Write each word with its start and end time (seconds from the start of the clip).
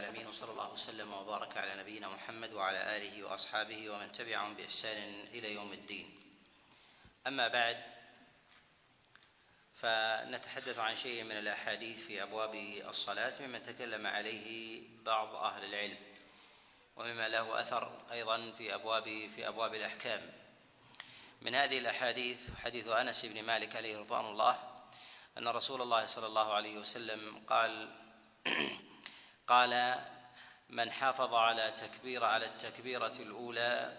العالمين 0.00 0.26
وصلى 0.26 0.50
الله 0.50 0.72
وسلم 0.72 1.12
وبارك 1.12 1.56
على 1.56 1.80
نبينا 1.80 2.08
محمد 2.08 2.52
وعلى 2.52 2.96
آله 2.96 3.24
وأصحابه 3.24 3.90
ومن 3.90 4.12
تبعهم 4.12 4.54
بإحسان 4.54 5.26
إلى 5.34 5.54
يوم 5.54 5.72
الدين. 5.72 6.20
أما 7.26 7.48
بعد 7.48 7.84
فنتحدث 9.74 10.78
عن 10.78 10.96
شيء 10.96 11.24
من 11.24 11.32
الأحاديث 11.32 12.00
في 12.00 12.22
أبواب 12.22 12.54
الصلاة 12.88 13.42
مما 13.42 13.58
تكلم 13.58 14.06
عليه 14.06 14.82
بعض 15.04 15.34
أهل 15.34 15.64
العلم 15.64 15.98
ومما 16.96 17.28
له 17.28 17.60
أثر 17.60 18.00
أيضا 18.12 18.50
في 18.50 18.74
أبواب 18.74 19.04
في 19.04 19.48
أبواب 19.48 19.74
الأحكام. 19.74 20.32
من 21.42 21.54
هذه 21.54 21.78
الأحاديث 21.78 22.50
حديث 22.64 22.88
أنس 22.88 23.26
بن 23.26 23.42
مالك 23.42 23.76
عليه 23.76 23.98
رضوان 23.98 24.24
الله 24.24 24.58
أن 25.38 25.48
رسول 25.48 25.82
الله 25.82 26.06
صلى 26.06 26.26
الله 26.26 26.52
عليه 26.54 26.78
وسلم 26.78 27.42
قال 27.48 27.96
قال 29.50 30.00
من 30.68 30.92
حافظ 30.92 31.34
على 31.34 31.70
تكبير 31.70 32.24
على 32.24 32.46
التكبيرة 32.46 33.06
الأولى 33.06 33.98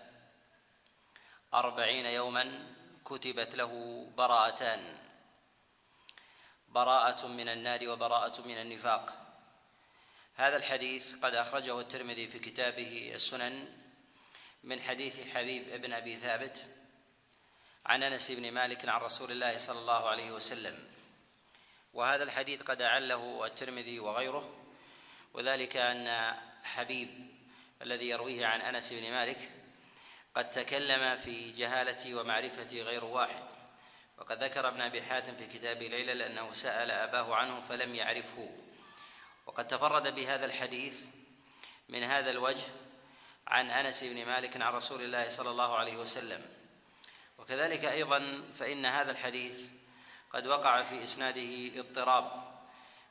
أربعين 1.54 2.06
يوما 2.06 2.74
كتبت 3.06 3.56
له 3.56 4.06
براءتان 4.18 4.98
براءة 6.68 7.28
من 7.28 7.50
النار 7.50 7.90
وبراءة 7.90 8.42
من 8.42 8.62
النفاق. 8.62 9.16
هذا 10.36 10.58
الحديث 10.58 11.16
قد 11.16 11.36
أخرجه 11.36 11.80
الترمذي 11.80 12.28
في 12.28 12.40
كتابه 12.40 13.12
السنن 13.16 13.78
من 14.64 14.82
حديث 14.82 15.34
حبيب 15.34 15.82
بن 15.82 15.94
أبي 15.94 16.18
ثابت 16.18 16.64
عن 17.86 18.04
أنس 18.04 18.32
بن 18.32 18.52
مالك 18.52 18.90
عن 18.90 19.02
رسول 19.02 19.32
الله 19.32 19.58
صلى 19.58 19.80
الله 19.80 20.10
عليه 20.10 20.32
وسلم. 20.32 20.92
وهذا 21.94 22.24
الحديث 22.24 22.62
قد 22.62 22.82
أعله 22.82 23.46
الترمذي 23.46 24.00
وغيره. 24.00 24.61
وذلك 25.34 25.78
أن 25.78 26.36
حبيب 26.64 27.10
الذي 27.82 28.10
يرويه 28.10 28.46
عن 28.46 28.62
أنس 28.62 28.94
بن 28.94 29.12
مالك 29.12 29.50
قد 30.36 30.50
تكلم 30.50 31.16
في 31.16 31.52
جهالة 31.52 32.16
ومعرفة 32.16 32.82
غير 32.82 33.06
واحد 33.06 33.44
وقد 34.22 34.44
ذكر 34.44 34.68
ابن 34.68 34.82
أبي 34.82 35.02
حاتم 35.02 35.36
في 35.36 35.48
كتابه 35.48 35.88
ليلى 35.88 36.14
لأنه 36.14 36.54
سأل 36.54 36.92
أباه 36.92 37.36
عنه 37.36 37.60
فلم 37.60 37.96
يعرفه. 37.96 38.50
وقد 39.46 39.68
تفرد 39.68 40.16
بهذا 40.16 40.46
الحديث 40.46 41.06
من 41.90 42.04
هذا 42.04 42.30
الوجه 42.30 42.64
عن 43.48 43.70
أنس 43.70 44.04
بن 44.04 44.26
مالك 44.26 44.62
عن 44.62 44.74
رسول 44.74 45.02
الله 45.02 45.30
صلى 45.30 45.50
الله 45.50 45.78
عليه 45.78 45.98
وسلم. 45.98 46.46
وكذلك 47.38 47.86
أيضا 47.86 48.44
فإن 48.54 48.86
هذا 48.86 49.12
الحديث 49.12 49.60
قد 50.34 50.48
وقع 50.48 50.82
في 50.82 51.04
إسناده 51.04 51.80
اضطراب. 51.80 52.51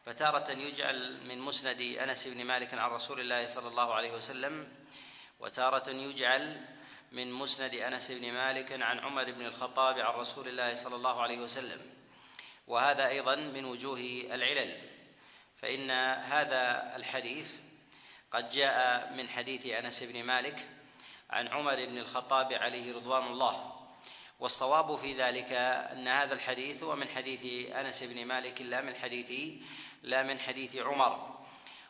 فتارة 0.06 0.50
يجعل 0.50 1.26
من 1.26 1.38
مسند 1.38 1.80
أنس 1.80 2.28
بن 2.28 2.44
مالك 2.44 2.74
عن 2.74 2.90
رسول 2.90 3.20
الله 3.20 3.46
صلى 3.46 3.68
الله 3.68 3.94
عليه 3.94 4.12
وسلم 4.12 4.68
وتارة 5.40 5.90
يجعل 5.90 6.66
من 7.12 7.32
مسند 7.32 7.74
أنس 7.74 8.10
بن 8.10 8.32
مالك 8.32 8.82
عن 8.82 8.98
عمر 8.98 9.32
بن 9.32 9.46
الخطاب 9.46 9.98
عن 9.98 10.14
رسول 10.14 10.48
الله 10.48 10.74
صلى 10.74 10.96
الله 10.96 11.22
عليه 11.22 11.38
وسلم. 11.38 11.80
وهذا 12.66 13.08
أيضا 13.08 13.36
من 13.36 13.64
وجوه 13.64 14.00
العلل. 14.30 14.80
فإن 15.56 15.90
هذا 16.20 16.96
الحديث 16.96 17.54
قد 18.30 18.48
جاء 18.48 19.12
من 19.12 19.28
حديث 19.28 19.66
أنس 19.66 20.02
بن 20.02 20.22
مالك 20.22 20.68
عن 21.30 21.48
عمر 21.48 21.86
بن 21.86 21.98
الخطاب 21.98 22.52
عليه 22.52 22.94
رضوان 22.94 23.26
الله. 23.26 23.80
والصواب 24.40 24.94
في 24.94 25.12
ذلك 25.12 25.52
أن 25.52 26.08
هذا 26.08 26.34
الحديث 26.34 26.82
هو 26.82 26.96
من 26.96 27.08
حديث 27.08 27.70
أنس 27.70 28.02
بن 28.02 28.24
مالك 28.24 28.60
لا 28.60 28.80
من 28.80 28.94
حديث 28.94 29.60
لا 30.02 30.22
من 30.22 30.38
حديث 30.38 30.76
عمر 30.76 31.40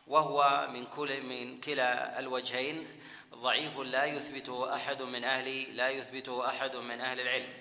وهو 0.07 0.67
من 0.73 0.85
كل 0.85 1.21
من 1.21 1.61
كلا 1.61 2.19
الوجهين 2.19 2.87
ضعيف 3.33 3.77
لا 3.77 4.05
يثبته 4.05 4.75
أحد 4.75 5.01
من 5.01 5.23
أهل 5.23 5.75
لا 5.77 5.89
يثبته 5.89 6.49
أحد 6.49 6.75
من 6.75 7.01
أهل 7.01 7.19
العلم. 7.19 7.53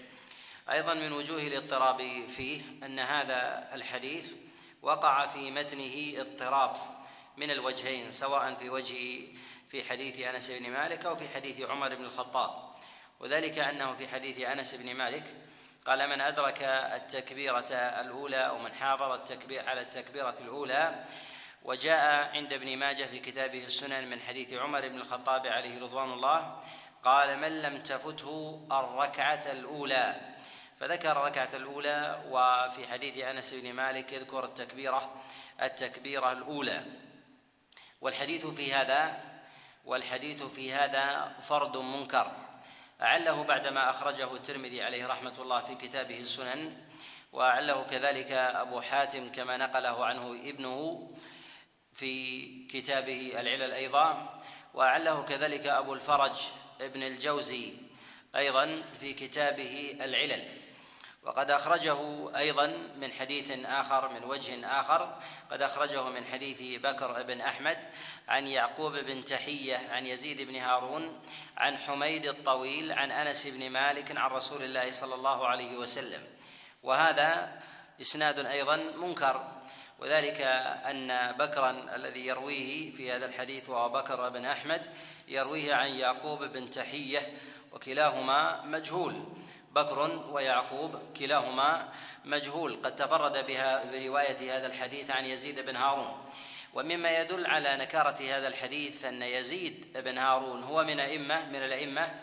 أيضا 0.71 0.95
من 0.95 1.13
وجوه 1.13 1.43
الاضطراب 1.43 2.27
فيه 2.29 2.63
أن 2.83 2.99
هذا 2.99 3.71
الحديث 3.75 4.33
وقع 4.83 5.27
في 5.27 5.51
متنه 5.51 6.21
اضطراب 6.21 6.77
من 7.37 7.51
الوجهين 7.51 8.13
سواء 8.13 8.55
في 8.55 8.71
وجه 8.71 9.27
في 9.69 9.85
حديث 9.85 10.21
أنس 10.21 10.51
بن 10.51 10.71
مالك 10.71 11.07
أو 11.07 11.17
في 11.17 11.29
حديث 11.29 11.61
عمر 11.61 11.95
بن 11.95 12.05
الخطاب. 12.05 12.75
وذلك 13.21 13.59
أنه 13.59 13.93
في 13.93 14.09
حديث 14.09 14.41
أنس 14.41 14.75
بن 14.75 14.95
مالك 14.95 15.25
قال 15.87 16.11
من 16.11 16.21
أدرك 16.21 16.63
التكبيرة 16.63 17.73
الأولى 17.73 18.49
أو 18.49 18.59
من 18.59 18.73
حافظ 18.73 19.13
التكبير 19.13 19.69
على 19.69 19.81
التكبيرة 19.81 20.35
الأولى 20.41 21.05
وجاء 21.65 22.31
عند 22.37 22.53
ابن 22.53 22.77
ماجه 22.77 23.05
في 23.05 23.19
كتابه 23.19 23.65
السنن 23.65 24.11
من 24.11 24.21
حديث 24.21 24.53
عمر 24.53 24.89
بن 24.89 24.97
الخطاب 24.97 25.47
عليه 25.47 25.83
رضوان 25.83 26.13
الله 26.13 26.61
قال 27.03 27.39
من 27.39 27.63
لم 27.63 27.81
تفته 27.81 28.67
الركعة 28.73 29.43
الأولى؟ 29.53 30.21
فذكر 30.81 31.13
الركعة 31.13 31.49
الأولى 31.55 32.25
وفي 32.29 32.89
حديث 32.89 33.19
أنس 33.19 33.55
بن 33.55 33.73
مالك 33.73 34.13
يذكر 34.13 34.45
التكبيرة 34.45 35.23
التكبيرة 35.63 36.33
الأولى. 36.33 36.85
والحديث 38.01 38.47
في 38.47 38.75
هذا 38.75 39.21
والحديث 39.85 40.43
في 40.43 40.73
هذا 40.75 41.37
فرد 41.41 41.77
منكر. 41.77 42.50
أعله 43.03 43.43
بعدما 43.43 43.91
أخرجه 43.91 44.35
الترمذي 44.35 44.83
عليه 44.83 45.07
رحمة 45.07 45.33
الله 45.39 45.61
في 45.61 45.75
كتابه 45.75 46.19
السنن 46.19 46.77
وأعله 47.33 47.83
كذلك 47.83 48.33
أبو 48.33 48.81
حاتم 48.81 49.33
كما 49.33 49.57
نقله 49.57 50.05
عنه 50.05 50.33
ابنه 50.45 51.11
في 51.93 52.45
كتابه 52.67 53.33
العلل 53.41 53.73
أيضا 53.73 54.41
وأعله 54.75 55.23
كذلك 55.23 55.67
أبو 55.67 55.95
الفرج 55.95 56.41
ابن 56.81 57.03
الجوزي 57.03 57.75
أيضا 58.37 58.83
في 59.01 59.13
كتابه 59.13 59.97
العلل. 60.01 60.49
وقد 61.23 61.51
أخرجه 61.51 61.99
أيضا 62.37 62.67
من 62.97 63.13
حديث 63.13 63.51
آخر 63.65 64.09
من 64.09 64.25
وجه 64.25 64.81
آخر 64.81 65.19
قد 65.51 65.63
أخرجه 65.63 66.03
من 66.03 66.25
حديث 66.25 66.83
بكر 66.83 67.23
بن 67.23 67.41
أحمد 67.41 67.79
عن 68.29 68.47
يعقوب 68.47 68.93
بن 68.97 69.25
تحية 69.25 69.77
عن 69.91 70.07
يزيد 70.07 70.41
بن 70.41 70.57
هارون 70.57 71.21
عن 71.57 71.79
حميد 71.79 72.27
الطويل 72.27 72.93
عن 72.93 73.11
أنس 73.11 73.47
بن 73.47 73.71
مالك 73.71 74.17
عن 74.17 74.31
رسول 74.31 74.63
الله 74.63 74.91
صلى 74.91 75.15
الله 75.15 75.47
عليه 75.47 75.77
وسلم. 75.77 76.27
وهذا 76.83 77.61
إسناد 78.01 78.39
أيضا 78.39 78.77
منكر 78.77 79.61
وذلك 79.99 80.41
أن 80.91 81.33
بكرا 81.33 81.71
الذي 81.95 82.27
يرويه 82.27 82.91
في 82.91 83.13
هذا 83.13 83.27
الحديث 83.27 83.69
وهو 83.69 83.89
بكر 83.89 84.29
بن 84.29 84.45
أحمد 84.45 84.87
يرويه 85.29 85.75
عن 85.75 85.89
يعقوب 85.89 86.45
بن 86.45 86.71
تحية 86.71 87.39
وكلاهما 87.73 88.63
مجهول. 88.65 89.25
بكر 89.71 90.27
ويعقوب 90.31 90.99
كلاهما 91.17 91.89
مجهول. 92.25 92.83
قد 92.83 92.97
تفرد 92.97 93.47
بها 93.47 93.85
برواية 93.85 94.57
هذا 94.57 94.67
الحديث 94.67 95.11
عن 95.11 95.25
يزيد 95.25 95.61
بن 95.61 95.77
هارون. 95.77 96.31
ومما 96.75 97.19
يدل 97.19 97.47
على 97.47 97.77
نكارة 97.77 98.23
هذا 98.23 98.49
الحديث 98.49 99.05
أن 99.05 99.23
يزيد 99.23 99.99
بن 100.05 100.19
هارون 100.19 100.63
هو 100.63 100.85
من 100.85 101.01
أئمة 101.01 101.49
من 101.49 101.63
الأئمة 101.63 102.15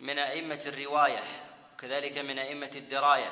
من 0.00 0.18
أئمة 0.18 0.60
الرواية 0.66 1.22
وكذلك 1.74 2.18
من 2.18 2.38
أئمة 2.38 2.70
الدراية. 2.74 3.30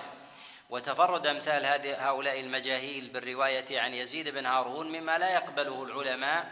وتفرد 0.71 1.27
أمثال 1.27 1.65
هؤلاء 1.99 2.41
المجاهيل 2.41 3.09
بالرواية 3.09 3.81
عن 3.81 3.95
يزيد 3.95 4.29
بن 4.29 4.47
هارون 4.47 4.89
مما 4.89 5.19
لا 5.19 5.35
يقبله 5.35 5.83
العلماء 5.83 6.51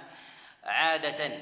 عادة. 0.65 1.41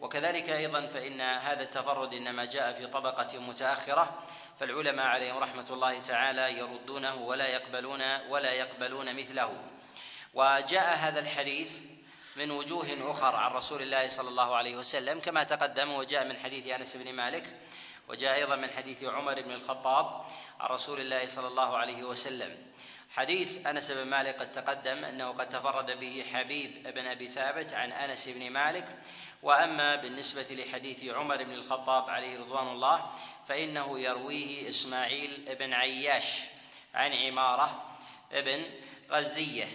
وكذلك 0.00 0.50
أيضا 0.50 0.86
فإن 0.86 1.20
هذا 1.20 1.62
التفرد 1.62 2.14
إنما 2.14 2.44
جاء 2.44 2.72
في 2.72 2.86
طبقة 2.86 3.38
متأخرة 3.38 4.22
فالعلماء 4.56 5.06
عليهم 5.06 5.38
رحمة 5.38 5.66
الله 5.70 5.98
تعالى 5.98 6.58
يردونه 6.58 7.14
ولا 7.14 7.46
يقبلون 7.46 8.02
ولا 8.28 8.52
يقبلون 8.52 9.16
مثله. 9.16 9.52
وجاء 10.34 10.96
هذا 10.96 11.20
الحديث 11.20 11.80
من 12.36 12.50
وجوه 12.50 13.10
أخر 13.10 13.36
عن 13.36 13.50
رسول 13.50 13.82
الله 13.82 14.08
صلى 14.08 14.28
الله 14.28 14.56
عليه 14.56 14.76
وسلم 14.76 15.20
كما 15.20 15.42
تقدم 15.42 15.92
وجاء 15.92 16.24
من 16.24 16.36
حديث 16.36 16.66
أنس 16.66 16.96
بن 16.96 17.12
مالك 17.12 17.44
وجاء 18.08 18.34
أيضا 18.34 18.56
من 18.56 18.70
حديث 18.70 19.04
عمر 19.04 19.42
بن 19.42 19.52
الخطاب 19.52 20.24
عن 20.60 20.68
رسول 20.68 21.00
الله 21.00 21.26
صلى 21.26 21.48
الله 21.48 21.76
عليه 21.76 22.02
وسلم. 22.02 22.56
حديث 23.10 23.66
أنس 23.66 23.90
بن 23.90 24.06
مالك 24.06 24.40
قد 24.40 24.52
تقدم 24.52 25.04
أنه 25.04 25.28
قد 25.28 25.48
تفرد 25.48 26.00
به 26.00 26.24
حبيب 26.32 26.82
بن 26.94 27.06
أبي 27.06 27.28
ثابت 27.28 27.72
عن 27.72 27.92
أنس 27.92 28.28
بن 28.28 28.50
مالك 28.50 28.86
وأما 29.42 29.96
بالنسبة 29.96 30.46
لحديث 30.50 31.04
عمر 31.04 31.44
بن 31.44 31.52
الخطاب 31.52 32.10
عليه 32.10 32.38
رضوان 32.38 32.68
الله 32.68 33.10
فإنه 33.46 34.00
يرويه 34.00 34.68
إسماعيل 34.68 35.56
بن 35.58 35.74
عياش 35.74 36.40
عن 36.94 37.12
عمارة 37.12 37.96
بن 38.32 38.64
غزية. 39.10 39.66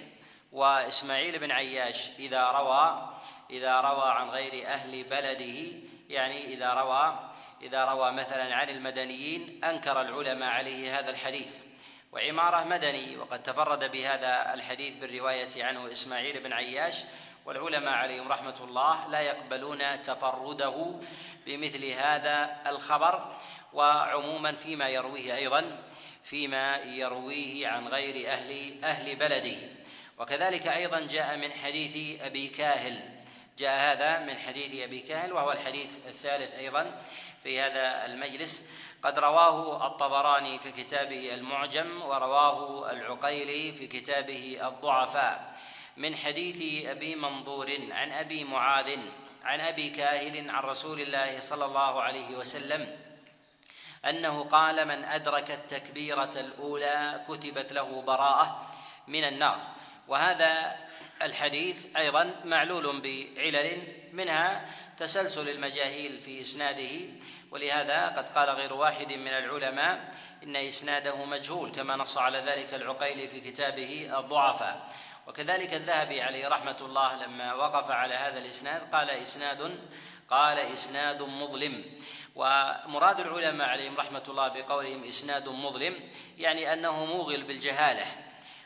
وإسماعيل 0.51 1.39
بن 1.39 1.51
عياش 1.51 2.09
إذا 2.19 2.43
روى 2.43 3.13
إذا 3.49 3.81
روى 3.81 4.11
عن 4.11 4.29
غير 4.29 4.67
أهل 4.67 5.03
بلده 5.03 5.79
يعني 6.09 6.53
إذا 6.53 6.73
روى 6.73 7.29
إذا 7.61 7.85
روى 7.85 8.11
مثلا 8.11 8.55
عن 8.55 8.69
المدنيين 8.69 9.63
أنكر 9.63 10.01
العلماء 10.01 10.49
عليه 10.49 10.99
هذا 10.99 11.09
الحديث. 11.09 11.57
وعمارة 12.11 12.63
مدني 12.63 13.17
وقد 13.17 13.43
تفرد 13.43 13.91
بهذا 13.91 14.53
الحديث 14.53 14.95
بالرواية 14.95 15.63
عنه 15.65 15.91
إسماعيل 15.91 16.39
بن 16.39 16.53
عياش. 16.53 17.03
والعلماء 17.45 17.93
عليهم 17.93 18.31
رحمة 18.31 18.55
الله 18.61 19.07
لا 19.07 19.21
يقبلون 19.21 20.01
تفرده 20.01 20.99
بمثل 21.45 21.85
هذا 21.85 22.61
الخبر 22.67 23.35
وعموما 23.73 24.51
فيما 24.51 24.89
يرويه 24.89 25.35
أيضا 25.35 25.79
فيما 26.23 26.77
يرويه 26.77 27.67
عن 27.67 27.87
غير 27.87 28.29
أهل 28.31 28.83
أهل 28.83 29.15
بلده. 29.15 29.57
وكذلك 30.17 30.67
أيضا 30.67 30.99
جاء 30.99 31.37
من 31.37 31.51
حديث 31.51 32.21
أبي 32.21 32.47
كاهل. 32.47 33.23
جاء 33.57 33.79
هذا 33.79 34.19
من 34.19 34.37
حديث 34.37 34.83
أبي 34.83 34.99
كاهل 34.99 35.33
وهو 35.33 35.51
الحديث 35.51 35.97
الثالث 36.07 36.55
أيضا 36.55 37.01
في 37.43 37.61
هذا 37.61 38.05
المجلس. 38.05 38.71
قد 39.03 39.19
رواه 39.19 39.87
الطبراني 39.87 40.59
في 40.59 40.71
كتابه 40.71 41.33
المعجم 41.33 42.01
ورواه 42.01 42.91
العقيلي 42.91 43.71
في 43.71 43.87
كتابه 43.87 44.59
الضعفاء. 44.67 45.53
من 45.97 46.15
حديث 46.15 46.85
أبي 46.85 47.15
منظور 47.15 47.71
عن 47.91 48.11
أبي 48.11 48.43
معاذ 48.43 48.97
عن 49.43 49.59
أبي 49.59 49.89
كاهل 49.89 50.49
عن 50.49 50.63
رسول 50.63 51.01
الله 51.01 51.39
صلى 51.39 51.65
الله 51.65 52.01
عليه 52.01 52.35
وسلم 52.37 52.97
أنه 54.05 54.43
قال 54.43 54.87
من 54.87 55.03
أدرك 55.03 55.51
التكبيرة 55.51 56.31
الأولى 56.35 57.23
كتبت 57.27 57.73
له 57.73 58.01
براءة 58.01 58.71
من 59.07 59.23
النار. 59.23 59.67
وهذا 60.07 60.75
الحديث 61.21 61.85
أيضا 61.97 62.35
معلول 62.45 63.01
بعلل 63.01 63.83
منها 64.13 64.69
تسلسل 64.97 65.49
المجاهيل 65.49 66.19
في 66.19 66.41
إسناده 66.41 66.99
ولهذا 67.51 68.07
قد 68.07 68.29
قال 68.29 68.49
غير 68.49 68.73
واحد 68.73 69.13
من 69.13 69.27
العلماء 69.27 70.11
إن 70.43 70.55
إسناده 70.55 71.25
مجهول 71.25 71.71
كما 71.71 71.95
نص 71.95 72.17
على 72.17 72.37
ذلك 72.37 72.73
العقيلي 72.73 73.27
في 73.27 73.39
كتابه 73.39 74.19
الضعفاء. 74.19 74.89
وكذلك 75.27 75.73
الذهبي 75.73 76.21
عليه 76.21 76.47
رحمة 76.47 76.77
الله 76.81 77.15
لما 77.15 77.53
وقف 77.53 77.91
على 77.91 78.13
هذا 78.15 78.39
الإسناد 78.39 78.81
قال 78.91 79.09
إسناد 79.09 79.79
قال 80.29 80.59
إسناد 80.59 81.21
مظلم. 81.21 81.85
ومراد 82.35 83.19
العلماء 83.19 83.69
عليهم 83.69 83.97
رحمة 83.97 84.23
الله 84.27 84.47
بقولهم 84.47 85.03
إسناد 85.03 85.49
مظلم 85.49 86.09
يعني 86.37 86.73
أنه 86.73 87.05
موغل 87.05 87.43
بالجهالة 87.43 88.05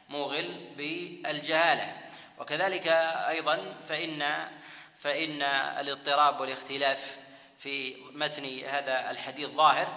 موغل 0.09 0.73
بالجهالة. 0.77 1.97
وكذلك 2.37 2.87
أيضا 3.27 3.75
فإن 3.87 4.47
فإن 4.97 5.41
الاضطراب 5.41 6.41
والاختلاف 6.41 7.17
في 7.57 7.95
متن 8.11 8.59
هذا 8.65 9.11
الحديث 9.11 9.49
ظاهر. 9.49 9.87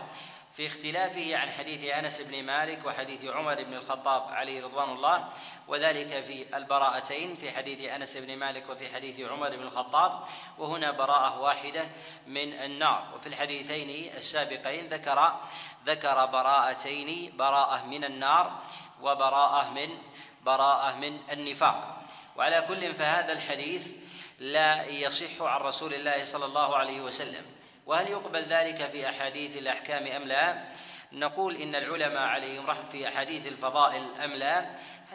في 0.52 0.67
اختلافه 0.67 1.37
عن 1.37 1.50
حديث 1.50 1.85
أنس 1.85 2.20
بن 2.20 2.43
مالك 2.43 2.87
وحديث 2.87 3.25
عمر 3.25 3.62
بن 3.62 3.75
الخطاب 3.75 4.23
عليه 4.23 4.64
رضوان 4.64 4.91
الله 4.91 5.29
وذلك 5.69 6.25
في 6.25 6.56
البراءتين 6.56 7.37
في 7.37 7.50
حديث 7.50 7.88
أنس 7.88 8.17
بن 8.17 8.37
مالك 8.37 8.70
وفي 8.70 8.94
حديث 8.94 9.20
عمر 9.20 9.56
بن 9.56 9.62
الخطاب 9.62 10.25
وهنا 10.58 10.91
براءة 10.91 11.41
واحدة 11.41 11.88
من 12.26 12.52
النار. 12.52 13.05
وفي 13.17 13.26
الحديثين 13.26 14.12
السابقين 14.17 14.88
ذكر 14.88 15.41
ذكر 15.87 16.26
براءتين 16.26 17.37
براءة 17.37 17.85
من 17.87 18.05
النار 18.05 18.58
وبراءة 19.02 19.70
من 19.70 19.99
براءة 20.43 20.97
من 20.97 21.19
النفاق. 21.32 22.02
وعلى 22.37 22.64
كل 22.69 22.94
فهذا 22.94 23.32
الحديث 23.32 23.93
لا 24.38 24.85
يصح 24.85 25.43
عن 25.43 25.61
رسول 25.61 25.94
الله 25.94 26.25
صلى 26.25 26.44
الله 26.44 26.76
عليه 26.76 27.00
وسلم. 27.00 27.60
وهل 27.87 28.09
يقبل 28.09 28.43
ذلك 28.43 28.88
في 28.88 29.09
أحاديث 29.09 29.56
الأحكام 29.56 30.06
أم 30.06 30.23
لا؟ 30.23 30.65
نقول 31.12 31.56
إن 31.56 31.75
العلماء 31.75 32.23
عليهم 32.23 32.67
رحمه 32.67 32.85
في 32.93 33.09
أحاديث 33.09 33.47
الفضائل 33.47 34.21
أم 34.25 34.32
لا؟ 34.35 34.67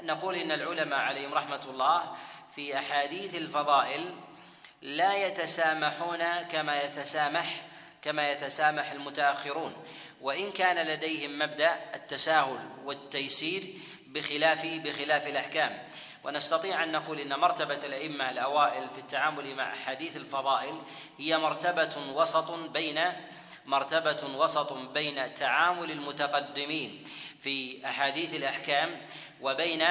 نقول 0.03 0.35
إن 0.35 0.51
العلماء 0.51 0.99
عليهم 0.99 1.33
رحمة 1.33 1.61
الله 1.69 2.15
في 2.55 2.77
أحاديث 2.77 3.35
الفضائل 3.35 4.15
لا 4.81 5.27
يتسامحون 5.27 6.41
كما 6.51 6.81
يتسامح 6.81 7.61
كما 8.01 8.31
يتسامح 8.31 8.91
المتأخرون. 8.91 9.75
وإن 10.21 10.51
كان 10.51 10.87
لديهم 10.87 11.39
مبدأ 11.39 11.75
التساهل 11.95 12.69
والتيسير 12.83 13.73
بخلاف 14.07 14.65
بخلاف 14.65 15.27
الأحكام. 15.27 15.83
ونستطيع 16.25 16.83
أن 16.83 16.91
نقول 16.91 17.19
إن 17.19 17.39
مرتبة 17.39 17.75
الأئمة 17.75 18.29
الأوائل 18.29 18.89
في 18.89 18.97
التعامل 18.97 19.55
مع 19.55 19.73
أحاديث 19.73 20.17
الفضائل 20.17 20.81
هي 21.17 21.37
مرتبة 21.37 21.97
وسط 22.13 22.51
بين 22.51 22.99
مرتبة 23.65 24.37
وسط 24.37 24.73
بين 24.73 25.33
تعامل 25.33 25.91
المتقدمين 25.91 27.03
في 27.39 27.85
أحاديث 27.85 28.33
الأحكام 28.33 29.01
وبين 29.41 29.83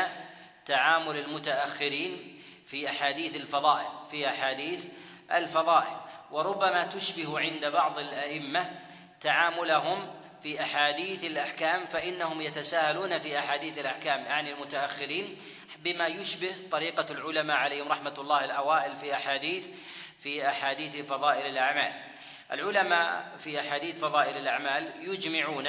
تعامل 0.66 1.16
المتأخرين 1.18 2.42
في 2.66 2.88
أحاديث 2.88 3.36
الفضائل 3.36 3.88
في 4.10 4.28
أحاديث 4.28 4.86
الفضائل. 5.32 5.96
وربما 6.30 6.84
تشبه 6.84 7.40
عند 7.40 7.66
بعض 7.66 7.98
الأئمة 7.98 8.80
تعاملهم 9.20 10.10
في 10.42 10.60
أحاديث 10.60 11.24
الأحكام 11.24 11.84
فإنهم 11.84 12.40
يتساهلون 12.42 13.18
في 13.18 13.38
أحاديث 13.38 13.78
الأحكام 13.78 14.24
يعني 14.24 14.52
المتأخرين 14.52 15.38
بما 15.84 16.06
يشبه 16.06 16.54
طريقة 16.70 17.06
العلماء 17.10 17.56
عليهم 17.56 17.88
رحمة 17.88 18.14
الله 18.18 18.44
الأوائل 18.44 18.96
في 18.96 19.14
احاديث 19.14 19.68
في 20.18 20.48
أحاديث 20.48 20.96
فضائل 20.96 21.46
الأعمال. 21.46 21.92
العلماء 22.52 23.36
في 23.38 23.60
أحاديث 23.60 23.98
فضائل 23.98 24.36
الأعمال 24.36 24.92
يجمعون 25.08 25.68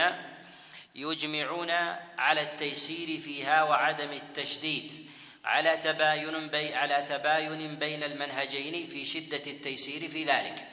يجمعون 0.96 1.72
على 2.18 2.42
التيسير 2.42 3.20
فيها 3.20 3.64
وعدم 3.64 4.12
التشديد. 4.12 5.10
على 5.46 5.78
تباين 5.78 6.48
بي 6.48 6.76
على 6.76 7.02
تباين 7.02 7.76
بين 7.76 8.04
المنهجين 8.04 8.88
في 8.88 9.06
شدة 9.06 9.52
التيسير 9.52 10.08
في 10.08 10.24
ذلك. 10.24 10.68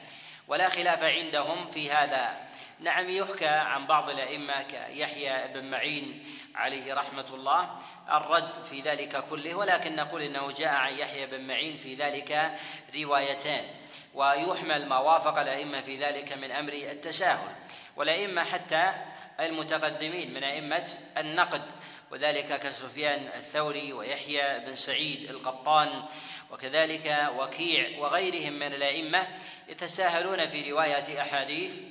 ولا 0.47 0.69
خلاف 0.69 1.03
عندهم 1.03 1.71
في 1.71 1.91
هذا 1.91 2.47
نعم 2.83 3.09
يحكى 3.09 3.45
عن 3.45 3.87
بعض 3.87 4.09
الأئمة 4.09 4.61
كيحيى 4.61 5.47
بن 5.53 5.65
معين 5.65 6.25
عليه 6.55 6.93
رحمة 6.93 7.25
الله 7.33 7.79
الرد 8.11 8.63
في 8.63 8.81
ذلك 8.81 9.23
كله 9.29 9.55
ولكن 9.55 9.95
نقول 9.95 10.21
إنه 10.21 10.51
جاء 10.51 10.73
عن 10.73 10.93
يحيى 10.93 11.25
بن 11.25 11.47
معين 11.47 11.77
في 11.77 11.93
ذلك 11.95 12.57
روايتان. 12.95 13.65
ويحمل 14.13 14.85
ما 14.85 14.97
وافق 14.97 15.37
الأئمة 15.37 15.81
في 15.81 15.97
ذلك 15.97 16.33
من 16.33 16.51
أمر 16.51 16.73
التساهل. 16.73 17.55
والأئمة 17.95 18.43
حتى 18.43 18.93
المتقدمين 19.39 20.33
من 20.33 20.43
أئمة 20.43 20.93
النقد 21.17 21.71
وذلك 22.11 22.59
كسفيان 22.59 23.27
الثوري 23.35 23.93
ويحيى 23.93 24.59
بن 24.59 24.75
سعيد 24.75 25.29
القطان 25.29 26.03
وكذلك 26.51 27.29
وكيع 27.37 27.99
وغيرهم 27.99 28.53
من 28.53 28.73
الأئمة 28.73 29.27
يتساهلون 29.67 30.47
في 30.47 30.71
رواية 30.71 31.21
أحاديث 31.21 31.81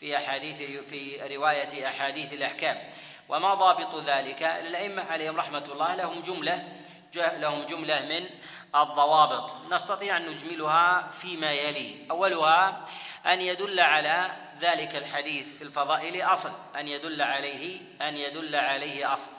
في 0.00 0.16
أحاديث 0.16 0.62
في 0.90 1.20
رواية 1.36 1.88
أحاديث 1.88 2.32
الأحكام. 2.32 2.90
وما 3.28 3.54
ضابط 3.54 3.94
ذلك 4.04 4.42
الأئمة 4.42 5.02
عليهم 5.02 5.36
رحمة 5.36 5.64
الله 5.72 5.94
لهم 5.94 6.22
جملة 6.22 6.68
لهم 7.14 7.62
جملة 7.62 8.00
من 8.00 8.28
الضوابط. 8.74 9.52
نستطيع 9.70 10.16
أن 10.16 10.26
نجملها 10.26 11.10
فيما 11.10 11.52
يلي. 11.52 12.06
أولها 12.10 12.84
أن 13.26 13.40
يدل 13.40 13.80
على 13.80 14.30
ذلك 14.60 14.96
الحديث 14.96 15.56
في 15.56 15.64
الفضائل 15.64 16.22
أصل. 16.22 16.50
أن 16.78 16.88
يدل 16.88 17.22
عليه 17.22 17.80
أن 18.02 18.16
يدل 18.16 18.56
عليه 18.56 19.14
أصل. 19.14 19.30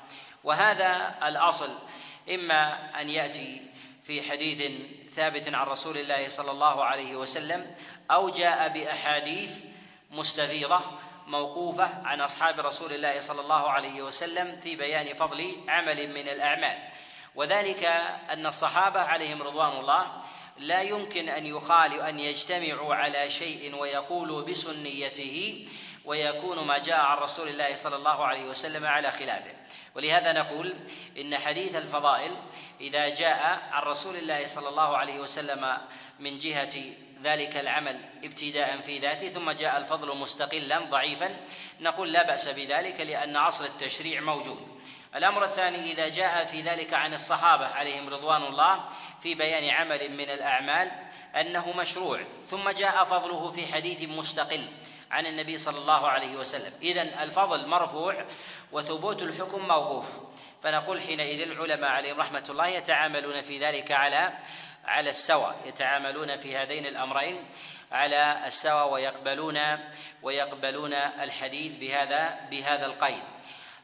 وهذا 0.43 1.15
الأصل 1.23 1.69
إما 2.33 2.89
أن 3.01 3.09
يأتي 3.09 3.61
في 4.03 4.21
حديث 4.31 4.71
ثابت 5.09 5.53
عن 5.53 5.67
رسول 5.67 5.97
الله 5.97 6.27
صلى 6.27 6.51
الله 6.51 6.85
عليه 6.85 7.15
وسلم 7.15 7.75
أو 8.11 8.29
جاء 8.29 8.67
بأحاديث 8.67 9.63
مستفيضة 10.11 10.81
موقوفة 11.27 12.07
عن 12.07 12.21
أصحاب 12.21 12.59
رسول 12.59 12.93
الله 12.93 13.19
صلى 13.19 13.41
الله 13.41 13.69
عليه 13.69 14.01
وسلم 14.01 14.59
في 14.59 14.75
بيان 14.75 15.13
فضل 15.13 15.57
عمل 15.67 16.13
من 16.13 16.29
الأعمال. 16.29 16.77
وذلك 17.35 17.83
أن 18.29 18.45
الصحابة 18.45 18.99
عليهم 18.99 19.43
رضوان 19.43 19.79
الله 19.79 20.21
لا 20.57 20.81
يمكن 20.81 21.29
أن 21.29 21.45
يخالوا 21.45 22.09
أن 22.09 22.19
يجتمعوا 22.19 22.95
على 22.95 23.31
شيء 23.31 23.75
ويقولوا 23.75 24.41
بسنيته 24.41 25.65
ويكون 26.05 26.59
ما 26.59 26.77
جاء 26.77 26.99
عن 26.99 27.17
رسول 27.17 27.49
الله 27.49 27.75
صلى 27.75 27.95
الله 27.95 28.25
عليه 28.25 28.45
وسلم 28.45 28.85
على 28.85 29.11
خلافه. 29.11 29.53
ولهذا 29.95 30.33
نقول 30.33 30.75
إن 31.17 31.37
حديث 31.37 31.75
الفضائل 31.75 32.35
إذا 32.81 33.09
جاء 33.09 33.69
عن 33.71 33.83
رسول 33.83 34.15
الله 34.15 34.45
صلى 34.45 34.69
الله 34.69 34.97
عليه 34.97 35.19
وسلم 35.19 35.77
من 36.19 36.39
جهة 36.39 36.75
ذلك 37.23 37.57
العمل 37.57 37.99
ابتداء 38.23 38.79
في 38.79 38.99
ذاته 38.99 39.29
ثم 39.29 39.51
جاء 39.51 39.77
الفضل 39.77 40.17
مستقلا 40.17 40.79
ضعيفا. 40.79 41.35
نقول 41.79 42.13
لا 42.13 42.23
بأس 42.23 42.47
بذلك 42.47 43.01
لأن 43.01 43.37
اصل 43.37 43.65
التشريع 43.65 44.21
موجود. 44.21 44.79
الأمر 45.15 45.43
الثاني 45.43 45.91
إذا 45.91 46.07
جاء 46.07 46.45
في 46.45 46.61
ذلك 46.61 46.93
عن 46.93 47.13
الصحابة 47.13 47.67
عليهم 47.67 48.09
رضوان 48.09 48.43
الله 48.43 48.83
في 49.21 49.35
بيان 49.35 49.69
عمل 49.69 50.11
من 50.11 50.29
الأعمال 50.29 50.91
أنه 51.35 51.71
مشروع. 51.71 52.19
ثم 52.45 52.69
جاء 52.69 53.03
فضله 53.03 53.51
في 53.51 53.73
حديث 53.73 54.01
مستقل 54.01 54.67
عن 55.11 55.25
النبي 55.25 55.57
صلى 55.57 55.77
الله 55.77 56.07
عليه 56.07 56.35
وسلم. 56.35 56.73
اذا 56.81 57.23
الفضل 57.23 57.67
مرفوع 57.67 58.25
وثبوت 58.71 59.21
الحكم 59.21 59.67
موقوف. 59.67 60.05
فنقول 60.63 61.01
حينئذ 61.01 61.41
العلماء 61.41 61.89
عليهم 61.89 62.19
رحمة 62.19 62.43
الله 62.49 62.67
يتعاملون 62.67 63.41
في 63.41 63.59
ذلك 63.59 63.91
على 63.91 64.33
على 64.89 65.09
السوى 65.09 65.55
يتعاملون 65.65 66.37
في 66.37 66.57
هذين 66.57 66.85
الأمرين 66.85 67.45
على 67.91 68.47
السوى 68.47 68.91
ويقبلون 68.91 69.59
ويقبلون 70.21 70.93
الحديث 70.93 71.75
بهذا 71.75 72.39
بهذا 72.51 72.85
القيد. 72.85 73.23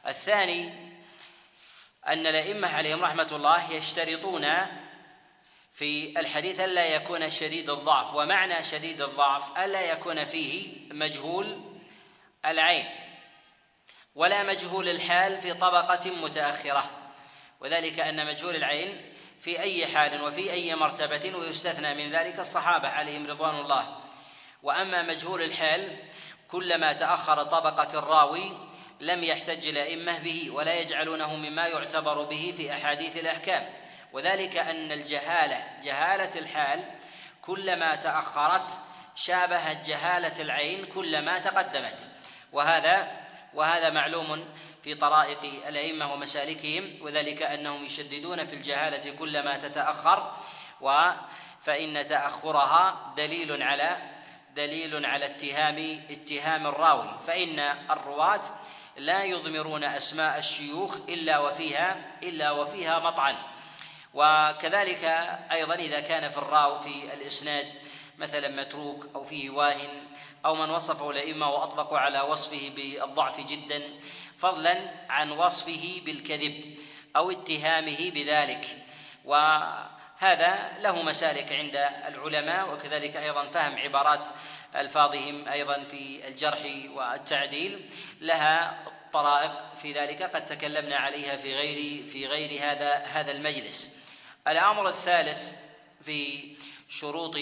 الثاني 0.07 0.74
أن 2.07 2.27
الأئمة 2.27 2.75
عليهم 2.75 3.03
رحمة 3.05 3.27
الله 3.31 3.74
يشترطون 3.74 4.47
في 5.71 6.19
الحديث 6.19 6.59
ألا 6.59 6.85
يكون 6.85 7.29
شديد 7.29 7.69
الضعف 7.69 8.15
ومعنى 8.15 8.63
شديد 8.63 9.01
الضعف 9.01 9.57
ألا 9.57 9.81
يكون 9.81 10.25
فيه 10.25 10.69
مجهول 10.91 11.62
العين 12.45 12.85
ولا 14.15 14.43
مجهول 14.43 14.89
الحال 14.89 15.38
في 15.38 15.53
طبقة 15.53 16.09
متأخرة 16.12 16.89
وذلك 17.59 18.00
أن 18.00 18.25
مجهول 18.25 18.55
العين 18.55 19.14
في 19.39 19.59
أي 19.59 19.87
حال 19.87 20.23
وفي 20.23 20.51
أي 20.51 20.75
مرتبة 20.75 21.35
ويستثنى 21.35 21.93
من 21.93 22.11
ذلك 22.11 22.39
الصحابة 22.39 22.87
عليهم 22.87 23.27
رضوان 23.27 23.55
الله. 23.55 23.97
وأما 24.63 25.01
مجهول 25.01 25.41
الحال 25.41 25.97
كلما 26.47 26.93
تأخر 26.93 27.43
طبقة 27.43 27.99
الراوي 27.99 28.57
لم 29.01 29.23
يحتج 29.23 29.67
الأئمة 29.67 30.17
به 30.17 30.49
ولا 30.51 30.73
يجعلونه 30.73 31.35
مما 31.35 31.67
يعتبر 31.67 32.23
به 32.23 32.53
في 32.57 32.73
أحاديث 32.73 33.17
الأحكام. 33.17 33.69
وذلك 34.13 34.57
أن 34.57 34.91
الجهالة 34.91 35.67
جهالة 35.83 36.39
الحال 36.39 36.83
كلما 37.41 37.95
تأخرت 37.95 38.71
شابهت 39.15 39.87
جهالة 39.87 40.41
العين 40.41 40.85
كلما 40.85 41.39
تقدمت. 41.39 42.09
وهذا 42.51 43.25
وهذا 43.55 43.89
معلوم 43.89 44.45
في 44.83 44.95
طرائق 44.95 45.39
الأئمة 45.67 46.13
ومسالكهم 46.13 46.97
وذلك 47.01 47.41
أنهم 47.41 47.85
يشددون 47.85 48.45
في 48.45 48.55
الجهالة 48.55 49.12
كلما 49.12 49.57
تتأخر 49.57 50.35
و 50.81 51.12
فإن 51.62 52.05
تأخرها 52.05 53.13
دليل 53.17 53.63
على 53.63 53.97
دليل 54.55 55.05
على 55.05 55.25
اتهام 55.25 56.01
اتهام 56.09 56.67
الراوي. 56.67 57.09
فإن 57.27 57.59
الرواة 57.89 58.41
لا 58.97 59.24
يضمرون 59.24 59.83
أسماء 59.83 60.38
الشيوخ 60.38 60.97
إلا 61.09 61.39
وفيها 61.39 61.97
إلا 62.24 62.51
وفيها 62.51 63.00
مطعن. 63.00 63.35
وكذلك 64.13 65.03
أيضا 65.51 65.75
إذا 65.75 66.00
كان 66.00 66.29
في 66.29 66.38
الراو 66.38 66.79
في 66.79 67.13
الإسناد 67.13 67.67
مثلا 68.17 68.48
متروك 68.48 69.10
أو 69.15 69.24
فيه 69.24 69.50
واهن 69.50 70.03
أو 70.45 70.55
من 70.55 70.69
وصفه 70.69 71.12
الأئمة 71.12 71.50
وأطلقوا 71.50 72.00
على 72.00 72.22
وصفه 72.22 72.72
بالضعف 72.75 73.39
جدا 73.39 73.84
فضلا 74.38 74.91
عن 75.10 75.31
وصفه 75.31 76.01
بالكذب 76.05 76.79
أو 77.15 77.31
اتهامه 77.31 78.12
بذلك. 78.12 78.77
وهذا 79.25 80.74
له 80.79 81.01
مسالك 81.01 81.51
عند 81.51 81.75
العلماء 82.07 82.74
وكذلك 82.74 83.15
أيضا 83.15 83.48
فهم 83.48 83.77
عبارات 83.77 84.29
ألفاظهم 84.75 85.48
أيضا 85.48 85.84
في 85.84 86.27
الجرح 86.27 86.60
والتعديل. 86.93 87.89
لها 88.22 88.77
طرائق 89.13 89.75
في 89.81 89.91
ذلك 89.91 90.24
قد 90.24 90.45
تكلمنا 90.45 90.95
عليها 90.95 91.36
في 91.38 91.55
غير 91.55 92.05
في 92.05 92.27
غير 92.27 92.62
هذا 92.62 92.95
هذا 92.95 93.31
المجلس. 93.31 93.98
الأمر 94.48 94.88
الثالث 94.88 95.51
في 96.01 96.50
شروط 96.89 97.37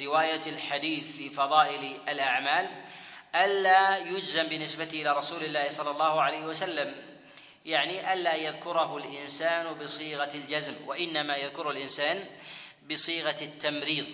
رواية 0.00 0.42
الحديث 0.46 1.16
في 1.16 1.30
فضائل 1.30 1.96
الأعمال 2.08 2.70
ألا 3.34 3.96
يجزم 3.98 4.42
بنسبته 4.42 5.02
إلى 5.02 5.12
رسول 5.12 5.44
الله 5.44 5.70
صلى 5.70 5.90
الله 5.90 6.22
عليه 6.22 6.44
وسلم 6.44 6.94
يعني 7.66 8.12
ألا 8.12 8.34
يذكره 8.34 8.96
الإنسان 8.96 9.74
بصيغة 9.74 10.30
الجزم 10.34 10.74
وإنما 10.86 11.36
يذكر 11.36 11.70
الإنسان 11.70 12.24
بصيغة 12.90 13.36
التمريض 13.42 14.06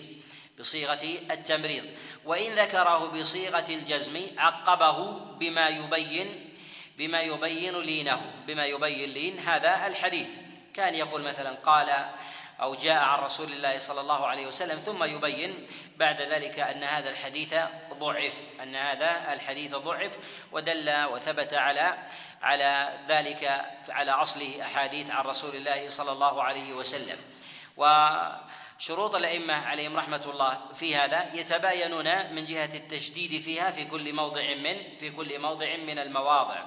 بصيغة 0.58 1.04
التمريض. 1.30 1.84
وإن 2.24 2.54
ذكره 2.54 3.06
بصيغة 3.06 3.64
الجزم 3.68 4.20
عقبه 4.38 5.12
بما 5.12 5.68
يبين 5.68 6.54
بما 6.98 7.20
يبين 7.20 7.80
لينه 7.80 8.32
بما 8.46 8.66
يبين 8.66 9.10
لين 9.10 9.38
هذا 9.38 9.86
الحديث. 9.86 10.38
كان 10.74 10.94
يقول 10.94 11.22
مثلا 11.22 11.50
قال 11.50 12.10
أو 12.60 12.74
جاء 12.74 13.02
عن 13.02 13.18
رسول 13.18 13.52
الله 13.52 13.78
صلى 13.78 14.00
الله 14.00 14.26
عليه 14.26 14.46
وسلم 14.46 14.78
ثم 14.78 15.04
يبين 15.04 15.66
بعد 15.96 16.20
ذلك 16.20 16.58
أن 16.58 16.84
هذا 16.84 17.10
الحديث 17.10 17.54
ضعف 17.94 18.34
أن 18.62 18.76
هذا 18.76 19.32
الحديث 19.32 19.74
ضعف 19.74 20.18
ودل 20.52 21.04
وثبت 21.04 21.54
على 21.54 21.96
على 22.42 22.98
ذلك 23.08 23.64
على 23.88 24.12
أصله 24.12 24.62
أحاديث 24.62 25.10
عن 25.10 25.24
رسول 25.24 25.56
الله 25.56 25.88
صلى 25.88 26.12
الله 26.12 26.42
عليه 26.42 26.72
وسلم. 26.72 27.18
وشروط 27.76 29.14
الأئمة 29.14 29.54
عليهم 29.54 29.96
رحمة 29.96 30.22
الله 30.26 30.60
في 30.74 30.96
هذا 30.96 31.34
يتباينون 31.34 32.34
من 32.34 32.46
جهة 32.46 32.70
التشديد 32.74 33.42
فيها 33.42 33.70
في 33.70 33.84
كل 33.84 34.12
موضع 34.12 34.54
من 34.54 34.76
في 34.98 35.10
كل 35.10 35.38
موضع 35.38 35.76
من 35.76 35.98
المواضع. 35.98 36.64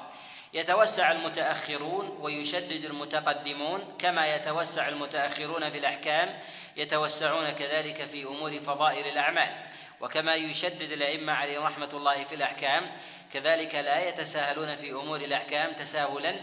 يتوسع 0.53 1.11
المتأخرون 1.11 2.17
ويشدد 2.21 2.85
المتقدمون 2.85 3.95
كما 3.99 4.35
يتوسع 4.35 4.87
المتأخرون 4.87 5.71
في 5.71 5.77
الأحكام 5.77 6.39
يتوسعون 6.77 7.49
كذلك 7.51 8.05
في 8.05 8.23
أمور 8.23 8.59
فضائل 8.59 9.07
الأعمال. 9.07 9.49
وكما 10.01 10.35
يشدد 10.35 10.91
الأئمة 10.91 11.33
عليهم 11.33 11.63
رحمة 11.63 11.89
الله 11.93 12.23
في 12.23 12.35
الأحكام 12.35 12.91
كذلك 13.33 13.75
لا 13.75 14.09
يتساهلون 14.09 14.75
في 14.75 14.91
أمور 14.91 15.21
الأحكام 15.21 15.73
تساهلا 15.73 16.35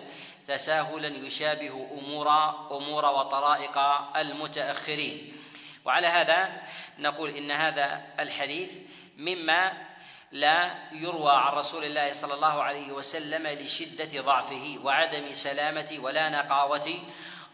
تساهلا 0.46 1.26
يشابه 1.26 1.88
أمور 1.98 2.28
أمور 2.70 3.04
وطرائق 3.04 3.78
المتأخرين. 4.16 5.36
وعلى 5.84 6.06
هذا 6.06 6.62
نقول 6.98 7.30
إن 7.30 7.50
هذا 7.50 8.02
الحديث 8.20 8.78
مما 9.16 9.87
لا 10.32 10.74
يروى 10.92 11.32
عن 11.32 11.52
رسول 11.52 11.84
الله 11.84 12.12
صلى 12.12 12.34
الله 12.34 12.62
عليه 12.62 12.92
وسلم 12.92 13.46
لشدة 13.46 14.22
ضعفه 14.22 14.78
وعدم 14.84 15.32
سلامة 15.32 15.98
ولا 15.98 16.28
نقاوة 16.28 16.94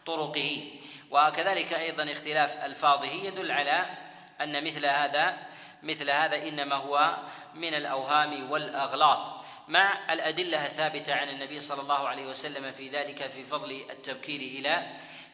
طرقه. 0.07 0.71
وكذلك 1.11 1.73
أيضا 1.73 2.13
اختلاف 2.13 2.65
ألفاظه 2.65 3.07
يدل 3.07 3.51
على 3.53 3.87
أن 4.41 4.65
مثل 4.65 4.87
هذا 4.87 5.37
مثل 5.83 6.11
هذا 6.11 6.49
إنما 6.49 6.77
هو 6.77 7.17
من 7.55 7.75
الأوهام 7.75 8.51
والأغلاط. 8.51 9.45
مع 9.69 10.13
الأدلة 10.13 10.67
الثابتة 10.67 11.15
عن 11.15 11.29
النبي 11.29 11.61
صلى 11.61 11.83
الله 11.83 12.09
عليه 12.09 12.27
وسلم 12.27 12.73
في 12.73 12.89
ذلك 12.89 13.27
في 13.27 13.43
فضل 13.43 13.85
التبكير 13.91 14.41
إلى 14.41 14.87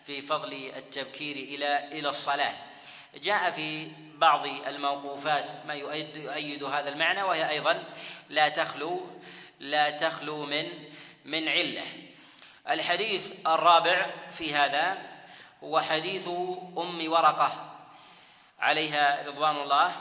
في 0.04 0.22
فضل 0.22 0.72
التبكير 0.76 1.36
إلى 1.36 1.88
إلى 1.92 2.08
الصلاة. 2.08 2.69
جاء 3.14 3.50
في 3.50 3.92
بعض 4.14 4.46
الموقوفات 4.46 5.50
ما 5.66 5.74
يؤيد, 5.74 6.16
يؤيد 6.16 6.62
هذا 6.62 6.88
المعنى 6.88 7.22
وهي 7.22 7.48
أيضا 7.48 7.84
لا 8.28 8.48
تخلو 8.48 9.06
لا 9.60 9.90
تخلو 9.90 10.46
من 10.46 10.68
من 11.24 11.48
علة. 11.48 11.84
الحديث 12.70 13.32
الرابع 13.46 14.10
في 14.30 14.54
هذا 14.54 14.98
هو 15.64 15.80
حديث 15.80 16.28
أم 16.78 17.12
ورقة 17.12 17.76
عليها 18.58 19.26
رضوان 19.26 19.56
الله 19.56 19.92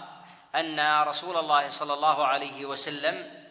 أن 0.55 1.01
رسول 1.01 1.37
الله 1.37 1.69
صلى 1.69 1.93
الله 1.93 2.25
عليه 2.25 2.65
وسلم 2.65 3.45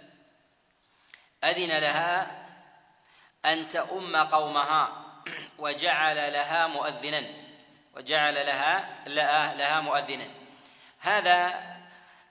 أذن 1.45 1.79
لها 1.79 2.45
أن 3.45 3.69
تؤم 3.69 4.17
قومها 4.17 5.05
وجعل 5.59 6.33
لها 6.33 6.67
مؤذنا. 6.67 7.48
وجعل 7.99 8.35
لها 8.35 9.05
لها 9.55 9.81
مؤذنا. 9.81 10.27
هذا 11.01 11.69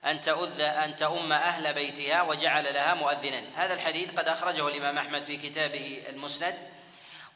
أن 0.04 0.20
تؤذ 0.20 0.60
أن 0.60 0.96
تؤم 0.96 1.32
أهل 1.32 1.74
بيتها 1.74 2.22
وجعل 2.22 2.74
لها 2.74 2.94
مؤذنا. 2.94 3.42
هذا 3.54 3.74
الحديث 3.74 4.10
قد 4.10 4.28
أخرجه 4.28 4.68
الإمام 4.68 4.98
أحمد 4.98 5.22
في 5.22 5.36
كتابه 5.36 6.02
المسند 6.08 6.54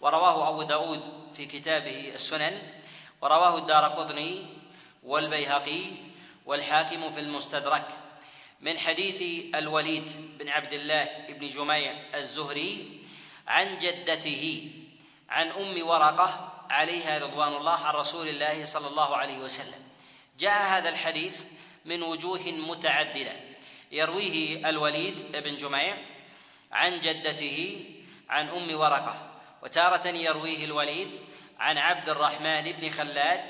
ورواه 0.01 0.49
أبو 0.49 0.63
داود 0.63 1.31
في 1.37 1.47
كتابه 1.47 2.13
السنن 2.15 2.63
ورواه 3.21 3.59
الدار 3.59 3.85
قطني 3.85 4.47
والبيهقي 5.03 5.83
والحاكم 6.47 7.13
في 7.13 7.21
المستدرك. 7.21 7.89
من 8.61 8.79
حديث 8.79 9.23
الوليد 9.55 10.39
بن 10.39 10.49
عبد 10.49 10.73
الله 10.73 11.09
بن 11.29 11.49
جميع 11.49 11.93
الزهري 12.15 13.03
عن 13.49 13.79
جدته 13.79 14.71
عن 15.33 15.49
أم 15.51 15.89
ورقة 15.89 16.53
عليها 16.71 17.19
رضوان 17.19 17.53
الله 17.57 17.79
عن 17.87 17.95
رسول 17.95 18.29
الله 18.29 18.65
صلى 18.65 18.89
الله 18.89 19.17
عليه 19.17 19.39
وسلم. 19.39 19.83
جاء 20.39 20.63
هذا 20.63 20.89
الحديث 20.89 21.45
من 21.85 22.03
وجوه 22.03 22.41
متعددة. 22.69 23.33
يرويه 23.93 24.69
الوليد 24.69 25.33
بن 25.33 25.57
جميع 25.57 25.97
عن 26.73 27.01
جدته 27.01 27.85
عن 28.29 28.49
أم 28.49 28.81
ورقة 28.81 29.17
وتارة 29.63 30.09
يرويه 30.09 30.65
الوليد 30.65 31.11
عن 31.59 31.79
عبد 31.79 32.09
الرحمن 32.09 32.63
بن 32.63 32.91
خلاد 32.91 33.41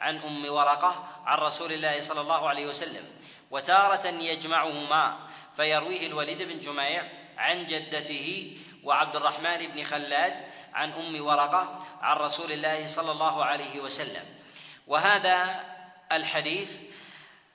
عن 0.00 0.16
أم 0.16 0.52
ورقة 0.52 1.08
عن 1.26 1.38
رسول 1.38 1.72
الله 1.72 2.00
صلى 2.00 2.20
الله 2.20 2.48
عليه 2.48 2.66
وسلم 2.66 3.04
وتارة 3.50 4.06
يجمعهما. 4.06 5.28
فيرويه 5.56 6.06
الوليد 6.06 6.42
بن 6.42 6.60
جميع 6.60 7.02
عن 7.38 7.66
جدته 7.66 8.56
وعبد 8.84 9.16
الرحمن 9.16 9.58
بن 9.66 9.84
خلاد 9.84 10.47
عن 10.74 10.92
أم 10.92 11.26
ورقة 11.26 11.78
عن 12.00 12.16
رسول 12.16 12.52
الله 12.52 12.86
صلى 12.86 13.12
الله 13.12 13.44
عليه 13.44 13.80
وسلم. 13.80 14.24
وهذا 14.86 15.64
الحديث 16.12 16.80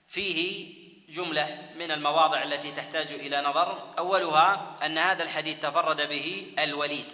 فيه 0.08 0.74
جملة 1.10 1.70
من 1.75 1.91
المواضع 1.91 2.43
التي 2.43 2.72
تحتاج 2.72 3.12
إلى 3.13 3.41
نظر. 3.41 3.89
أولها 4.00 4.75
أن 4.86 4.98
هذا 4.98 5.24
الحديث 5.24 5.60
تفرد 5.60 6.10
به 6.10 6.53
الوليد 6.60 7.05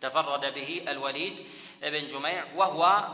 تفرد 0.00 0.54
به 0.54 0.84
الوليد 0.88 1.46
بن 1.82 2.06
جميع 2.06 2.44
وهو 2.56 3.08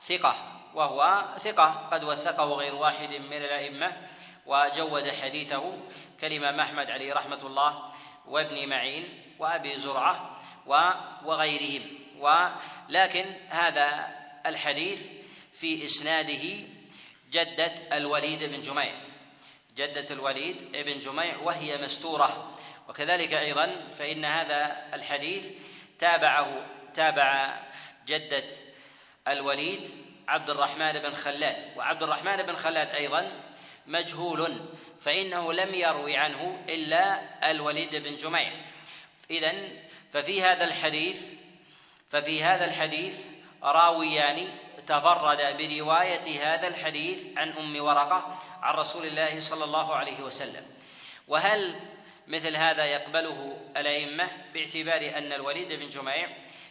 ثقة 0.00 0.34
وهو 0.74 1.24
ثقة 1.38 1.88
قد 1.92 2.04
وثقه 2.04 2.44
غير 2.44 2.74
واحد 2.74 3.14
من 3.14 3.36
الأئمة 3.36 4.08
وجود 4.46 5.10
حديثه. 5.10 5.72
كالامام 6.20 6.60
احمد 6.60 6.90
عليه 6.90 7.14
رحمة 7.14 7.38
الله 7.42 7.92
وابن 8.26 8.68
معين 8.68 9.34
وأبي 9.38 9.78
زرعة 9.78 10.37
وغيرهم. 11.24 11.82
ولكن 12.18 13.24
هذا 13.48 14.18
الحديث 14.46 15.06
في 15.52 15.84
إسناده 15.84 16.66
جدة 17.30 17.74
الوليد 17.92 18.44
بن 18.44 18.62
جميع. 18.62 18.94
جدة 19.76 20.14
الوليد 20.14 20.72
بن 20.72 21.00
جميع 21.00 21.36
وهي 21.36 21.76
مستورة. 21.76 22.56
وكذلك 22.88 23.34
أيضا 23.34 23.88
فإن 23.98 24.24
هذا 24.24 24.88
الحديث 24.94 25.50
تابعه 25.98 26.66
تابع 26.94 27.60
جدة 28.06 28.48
الوليد 29.28 29.90
عبد 30.28 30.50
الرحمن 30.50 30.92
بن 30.92 31.14
خلاد. 31.14 31.56
وعبد 31.76 32.02
الرحمن 32.02 32.36
بن 32.36 32.56
خلاد 32.56 32.88
أيضا 32.88 33.32
مجهول 33.86 34.60
فإنه 35.00 35.52
لم 35.52 35.74
يروي 35.74 36.16
عنه 36.16 36.64
إلا 36.68 37.20
الوليد 37.50 37.96
بن 37.96 38.16
جميع. 38.16 38.52
اذا 39.30 39.54
ففي 40.12 40.42
هذا 40.42 40.64
الحديث 40.64 41.32
ففي 42.10 42.44
هذا 42.44 42.64
الحديث 42.64 43.24
راويان 43.62 44.48
تفرد 44.86 45.56
برواية 45.58 46.54
هذا 46.54 46.68
الحديث 46.68 47.26
عن 47.36 47.50
أم 47.52 47.84
ورقة 47.84 48.38
عن 48.62 48.74
رسول 48.74 49.06
الله 49.06 49.40
صلى 49.40 49.64
الله 49.64 49.94
عليه 49.94 50.20
وسلم. 50.20 50.66
وهل 51.28 51.80
مثل 52.28 52.56
هذا 52.56 52.84
يقبله 52.84 53.58
الأئمة 53.76 54.28
باعتبار 54.54 55.18
أن 55.18 55.32
الوليد 55.32 55.72
بن 55.72 55.88
جميع 55.88 56.28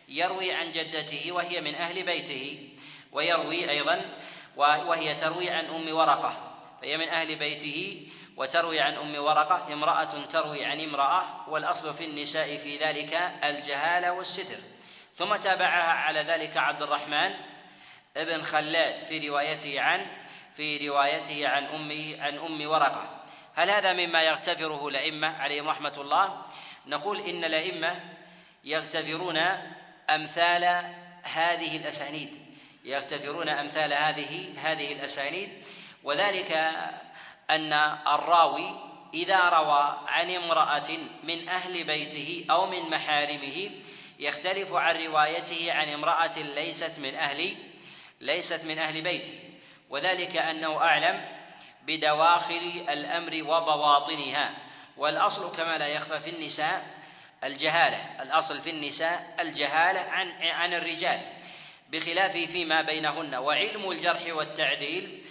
يروي 0.07 0.51
عن 0.51 0.71
جدته 0.71 1.31
وهي 1.31 1.61
من 1.61 1.75
أهل 1.75 2.03
بيته 2.03 2.69
ويروي 3.11 3.69
أيضا 3.69 4.05
وهي 4.57 5.15
تروي 5.15 5.49
عن 5.49 5.65
أم 5.65 5.95
ورقة 5.95 6.59
فهي 6.81 6.97
من 6.97 7.09
أهل 7.09 7.35
بيته 7.35 8.07
وتروي 8.37 8.79
عن 8.79 8.95
أم 8.95 9.15
ورقة 9.15 9.73
امرأة 9.73 10.25
تروي 10.25 10.65
عن 10.65 10.79
امرأة 10.79 11.49
والأصل 11.49 11.93
في 11.93 12.05
النساء 12.05 12.57
في 12.57 12.77
ذلك 12.77 13.13
الجهاله 13.43 14.11
والستر. 14.11 14.59
ثم 15.13 15.35
تابعها 15.35 15.93
على 15.93 16.19
ذلك 16.19 16.57
عبد 16.57 16.81
الرحمن 16.81 17.33
ابن 18.17 18.43
خلاد 18.43 19.05
في 19.05 19.29
روايته 19.29 19.81
عن 19.81 20.05
في 20.53 20.87
روايته 20.89 21.47
عن 21.47 21.65
ام 21.65 22.15
عن 22.21 22.37
أم 22.37 22.69
ورقة. 22.69 23.23
هل 23.55 23.69
هذا 23.69 23.93
مما 23.93 24.23
يغتفره 24.23 24.87
الأئمة 24.87 25.27
عليهم 25.37 25.69
رحمة 25.69 25.93
الله؟ 25.97 26.41
نقول 26.85 27.19
إن 27.19 27.45
الأئمة 27.45 27.99
يغتفرون 28.63 29.37
أمثال 30.09 30.63
هذه 31.23 31.77
الأسانيد. 31.77 32.37
يغتفرون 32.83 33.49
أمثال 33.49 33.93
هذه 33.93 34.53
هذه 34.57 34.93
الأسانيد. 34.93 35.49
وذلك 36.03 36.69
أن 37.49 37.73
الراوي 38.07 38.87
إذا 39.13 39.49
روى 39.49 39.99
عن 40.07 40.31
امرأة 40.31 40.89
من 41.23 41.49
أهل 41.49 41.83
بيته 41.83 42.45
أو 42.49 42.65
من 42.65 42.89
محارمه 42.89 43.69
يختلف 44.19 44.73
عن 44.73 45.05
روايته 45.05 45.73
عن 45.73 45.89
امرأة 45.89 46.37
ليست 46.37 46.99
من 46.99 47.15
أهل 47.15 47.55
ليست 48.21 48.65
من 48.65 48.79
أهل 48.79 49.01
بيته. 49.01 49.39
وذلك 49.89 50.37
أنه 50.37 50.81
أعلم 50.81 51.25
بدواخل 51.83 52.83
الأمر 52.89 53.43
وبواطنها. 53.43 54.53
والأصل 54.97 55.55
كما 55.55 55.77
لا 55.77 55.87
يخفى 55.87 56.19
في 56.19 56.29
النساء 56.29 56.97
الجهالة. 57.43 58.23
الأصل 58.23 58.59
في 58.59 58.69
النساء 58.69 59.35
الجهالة 59.39 59.99
عن 59.99 60.31
عن 60.41 60.73
الرجال. 60.73 61.21
بخلاف 61.89 62.37
فيما 62.37 62.81
بينهن. 62.81 63.35
وعلم 63.35 63.91
الجرح 63.91 64.21
والتعديل 64.27 65.23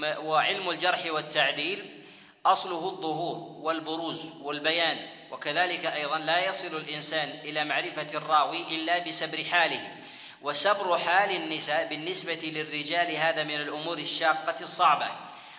وعلم 0.00 0.70
الجرح 0.70 1.06
والتعديل 1.06 2.04
أصله 2.46 2.86
الظهور 2.86 3.36
والبروز 3.62 4.32
والبيان 4.40 5.08
وكذلك 5.30 5.86
أيضا 5.86 6.18
لا 6.18 6.48
يصل 6.48 6.76
الإنسان 6.76 7.28
إلى 7.44 7.64
معرفة 7.64 8.06
الراوي 8.14 8.62
إلا 8.62 8.98
بسبر 8.98 9.44
حاله 9.44 9.96
وسبر 10.42 10.98
حال 10.98 11.36
النساء 11.36 11.88
بالنسبة 11.88 12.38
للرجال 12.42 13.16
هذا 13.16 13.42
من 13.42 13.54
الأمور 13.54 13.98
الشاقة 13.98 14.54
الصعبة. 14.60 15.06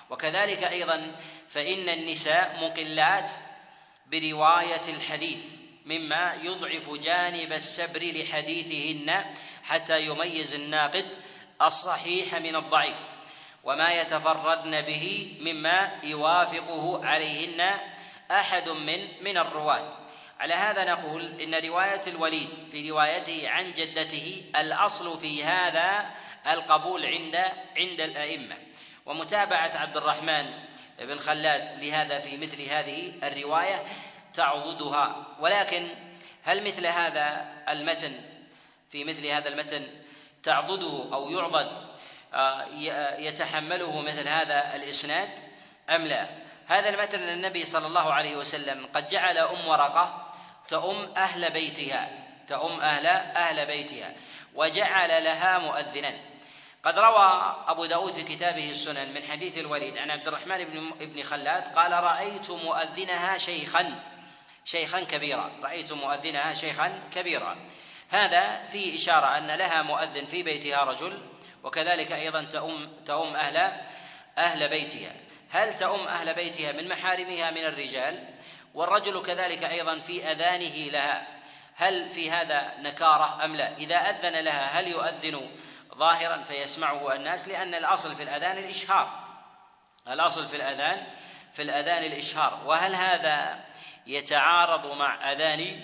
وكذلك 0.10 0.64
أيضا 0.64 1.16
فإن 1.50 1.90
النساء 1.90 2.58
مقلات 2.62 3.32
برواية 4.12 4.82
الحديث 4.88 5.46
مما 5.86 6.34
يضعف 6.42 6.90
جانب 6.90 7.54
السبر 7.54 8.00
لحديثهن 8.04 9.26
حتى 9.64 10.06
يميز 10.06 10.54
الناقد 10.54 11.06
الصحيح 11.62 12.36
من 12.36 12.56
الضعيف. 12.56 12.96
وما 13.64 13.92
يتفردن 13.92 14.82
به 14.82 15.38
مما 15.42 15.92
يوافقه 16.04 17.06
عليهن 17.06 17.80
أحد 18.32 18.70
من 18.70 19.24
من 19.24 19.38
الرواة. 19.38 19.98
على 20.40 20.54
هذا 20.54 20.84
نقول 20.84 21.42
إن 21.42 21.56
رواية 21.56 22.02
الوليد 22.08 22.50
في 22.72 22.90
روايته 22.90 23.50
عن 23.50 23.74
جدته 23.74 24.44
الأصل 24.56 25.20
في 25.20 25.44
هذا 25.44 26.12
القبول 26.48 27.06
عند 27.06 27.36
عند 27.78 28.02
الأئمة. 28.02 28.56
ومتابعة 29.06 29.72
عبد 29.76 29.98
الرحمن 29.98 30.46
بن 31.00 31.20
خلاد 31.20 31.84
لهذا 31.84 32.20
في 32.20 32.38
مثل 32.38 32.62
هذه 32.62 33.14
الرواية 33.24 33.84
تعضدها. 34.34 35.28
ولكن 35.40 35.88
هل 36.44 36.64
مثل 36.64 36.88
هذا 36.88 37.46
المتن 37.70 38.14
في 38.90 39.04
مثل 39.04 39.28
هذا 39.28 39.50
المتن 39.50 39.88
تعضده 40.44 41.14
أو 41.14 41.30
يعضد 41.30 41.93
يتحمله 43.18 44.02
مثل 44.02 44.28
هذا 44.28 44.76
الإسناد 44.76 45.30
أم 45.90 46.04
لا؟ 46.06 46.28
هذا 46.68 46.90
المتن 46.90 47.30
النبي 47.30 47.66
صلى 47.66 47.88
الله 47.88 48.14
عليه 48.14 48.36
وسلم 48.36 48.88
قد 48.94 49.08
جعل 49.08 49.38
أم 49.38 49.68
ورقة 49.68 50.32
تؤم 50.68 51.14
أهل 51.18 51.50
بيتها 51.50 52.10
تؤم 52.48 52.80
أهل 52.80 53.06
أهل 53.38 53.66
بيتها 53.66 54.12
وجعل 54.56 55.24
لها 55.24 55.58
مؤذنا. 55.58 56.14
قد 56.84 57.00
روى 57.00 57.56
أبو 57.68 57.86
داود 57.86 58.14
في 58.14 58.24
كتابه 58.24 58.70
السنن 58.70 59.14
من 59.14 59.24
حديث 59.24 59.58
الوليد 59.58 59.98
عن 59.98 60.12
عبد 60.12 60.28
الرحمن 60.28 60.64
بن 60.64 60.92
ابن 61.02 61.24
خلاد 61.24 61.76
قال 61.76 61.92
رأيت 61.92 62.52
مؤذنها 62.52 63.38
شيخا 63.38 64.00
شيخا 64.66 65.00
كبيرا 65.00 65.52
رأيت 65.64 65.92
مؤذنها 65.92 66.54
شيخا 66.54 67.00
كبيرا. 67.16 67.58
هذا 68.10 68.66
فيه 68.66 68.96
إشارة 68.96 69.38
أن 69.38 69.48
لها 69.48 69.82
مؤذن 69.82 70.26
في 70.26 70.44
بيتها 70.44 70.84
رجل 70.84 71.20
وكذلك 71.64 72.12
أيضا 72.12 72.44
تؤم 72.44 72.92
تؤم 73.06 73.36
أهل 73.36 73.72
أهل 74.38 74.70
بيتها. 74.70 75.12
هل 75.50 75.76
تؤم 75.76 76.08
أهل 76.08 76.34
بيتها 76.34 76.72
من 76.72 76.88
محارمها 76.88 77.52
من 77.52 77.66
الرجال؟ 77.66 78.30
والرجل 78.74 79.22
كذلك 79.22 79.64
أيضا 79.64 80.00
في 80.00 80.32
أذانه 80.32 80.90
لها. 80.90 81.28
هل 81.76 82.10
في 82.10 82.32
هذا 82.32 82.74
نكارة 82.80 83.46
أم 83.46 83.56
لا؟ 83.56 83.78
إذا 83.78 83.96
أذن 83.96 84.40
لها 84.40 84.80
هل 84.80 84.88
يؤذن 84.88 85.50
ظاهرا 85.96 86.44
فيسمعه 86.44 87.16
الناس؟ 87.16 87.48
لأن 87.48 87.76
الأصل 87.76 88.16
في 88.16 88.24
الأذان 88.24 88.58
الإشهار. 88.58 89.20
الأصل 90.08 90.48
في 90.48 90.56
الأذان 90.56 91.04
في 91.54 91.62
الأذان 91.62 92.04
الإشهار. 92.04 92.60
وهل 92.66 92.96
هذا 92.96 93.60
يتعارض 94.08 94.98
مع 94.98 95.32
أذان 95.32 95.80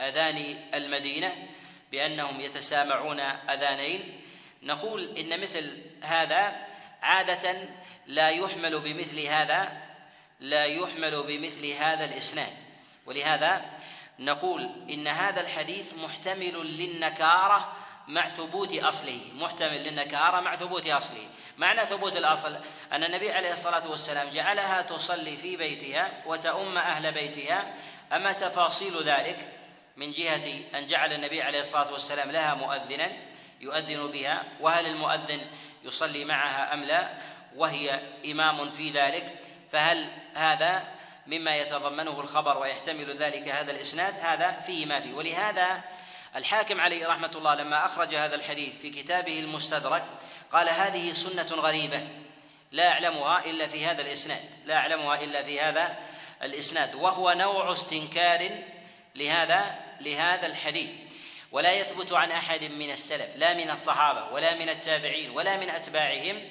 أذان 0.00 0.56
المدينة؟ 0.74 1.48
بأنهم 1.92 2.40
يتسامعون 2.40 3.20
أذانين. 3.20 4.21
نقول 4.62 5.16
إن 5.18 5.40
مثل 5.40 5.82
هذا 6.02 6.66
عادة 7.02 7.68
لا 8.06 8.28
يحمل 8.28 8.80
بمثل 8.80 9.20
هذا 9.20 9.82
لا 10.40 10.64
يحمل 10.64 11.22
بمثل 11.22 11.66
هذا 11.66 12.04
الإسناد. 12.04 12.52
ولهذا 13.06 13.64
نقول 14.18 14.70
إن 14.90 15.08
هذا 15.08 15.40
الحديث 15.40 15.94
محتمل 15.94 16.66
للنكارة 16.66 17.72
مع 18.08 18.28
ثبوت 18.28 18.78
أصله 18.78 19.20
محتمل 19.34 19.84
للنكارة 19.84 20.40
مع 20.40 20.56
ثبوت 20.56 20.86
أصله. 20.86 21.26
معنى 21.58 21.86
ثبوت 21.86 22.16
الأصل 22.16 22.56
أن 22.92 23.04
النبي 23.04 23.32
عليه 23.32 23.52
الصلاة 23.52 23.90
والسلام 23.90 24.30
جعلها 24.30 24.82
تصلي 24.82 25.36
في 25.36 25.56
بيتها 25.56 26.22
وتؤم 26.26 26.78
أهل 26.78 27.12
بيتها. 27.12 27.74
أما 28.12 28.32
تفاصيل 28.32 29.02
ذلك 29.02 29.48
من 29.96 30.12
جهة 30.12 30.44
أن 30.74 30.86
جعل 30.86 31.12
النبي 31.12 31.42
عليه 31.42 31.60
الصلاة 31.60 31.92
والسلام 31.92 32.30
لها 32.30 32.54
مؤذنا 32.54 33.12
يؤذن 33.62 34.10
بها 34.10 34.44
وهل 34.60 34.86
المؤذن 34.86 35.40
يصلي 35.84 36.24
معها 36.24 36.74
أم 36.74 36.84
لا؟ 36.84 37.08
وهي 37.56 38.00
إمام 38.26 38.70
في 38.70 38.90
ذلك. 38.90 39.38
فهل 39.72 40.06
هذا 40.34 40.84
مما 41.26 41.56
يتضمنه 41.56 42.20
الخبر 42.20 42.58
ويحتمل 42.58 43.16
ذلك 43.16 43.48
هذا 43.48 43.70
الإسناد؟ 43.72 44.14
هذا 44.20 44.60
فيه 44.66 44.86
ما 44.86 45.00
فيه. 45.00 45.12
ولهذا 45.14 45.82
الحاكم 46.36 46.80
عليه 46.80 47.08
رحمة 47.08 47.30
الله 47.34 47.54
لما 47.54 47.86
أخرج 47.86 48.14
هذا 48.14 48.34
الحديث 48.34 48.78
في 48.78 48.90
كتابه 48.90 49.38
المستدرك 49.38 50.04
قال 50.52 50.68
هذه 50.68 51.12
سنة 51.12 51.46
غريبة 51.50 52.00
لا 52.72 52.92
أعلمها 52.92 53.44
إلا 53.44 53.66
في 53.66 53.86
هذا 53.86 54.02
الإسناد 54.02 54.40
لا 54.64 54.76
أعلمها 54.76 55.20
إلا 55.20 55.42
في 55.42 55.60
هذا 55.60 55.98
الإسناد. 56.42 56.94
وهو 56.94 57.32
نوع 57.32 57.72
استنكار 57.72 58.50
لهذا 59.14 59.74
لهذا 60.00 60.46
الحديث. 60.46 60.90
ولا 61.52 61.72
يثبت 61.72 62.12
عن 62.12 62.32
أحد 62.32 62.64
من 62.64 62.90
السلف 62.90 63.36
لا 63.36 63.54
من 63.54 63.70
الصحابة 63.70 64.32
ولا 64.32 64.54
من 64.54 64.68
التابعين 64.68 65.30
ولا 65.30 65.56
من 65.56 65.70
أتباعهم 65.70 66.42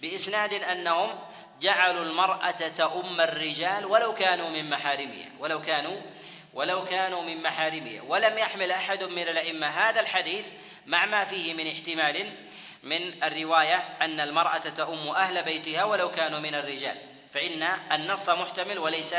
بإسناد 0.00 0.52
أنهم 0.52 1.18
جعلوا 1.60 2.04
المرأة 2.04 2.50
تؤم 2.50 3.20
الرجال 3.20 3.86
ولو 3.86 4.14
كانوا 4.14 4.50
من 4.50 4.70
محارمها 4.70 5.26
ولو 5.38 5.60
كانوا 5.60 6.00
ولو 6.54 6.84
كانوا 6.84 7.22
من 7.22 7.42
محارمها. 7.42 8.02
ولم 8.02 8.38
يحمل 8.38 8.70
أحد 8.72 9.02
من 9.02 9.22
الأئمة 9.22 9.66
هذا 9.66 10.00
الحديث 10.00 10.48
مع 10.86 11.06
ما 11.06 11.24
فيه 11.24 11.54
من 11.54 11.66
احتمال 11.66 12.32
من 12.82 13.24
الرواية 13.24 13.76
أن 14.02 14.20
المرأة 14.20 14.58
تؤم 14.58 15.08
أهل 15.08 15.42
بيتها 15.42 15.84
ولو 15.84 16.10
كانوا 16.10 16.40
من 16.40 16.54
الرجال. 16.54 16.96
فإن 17.34 17.62
النص 17.92 18.28
محتمل 18.28 18.78
وليس 18.78 19.14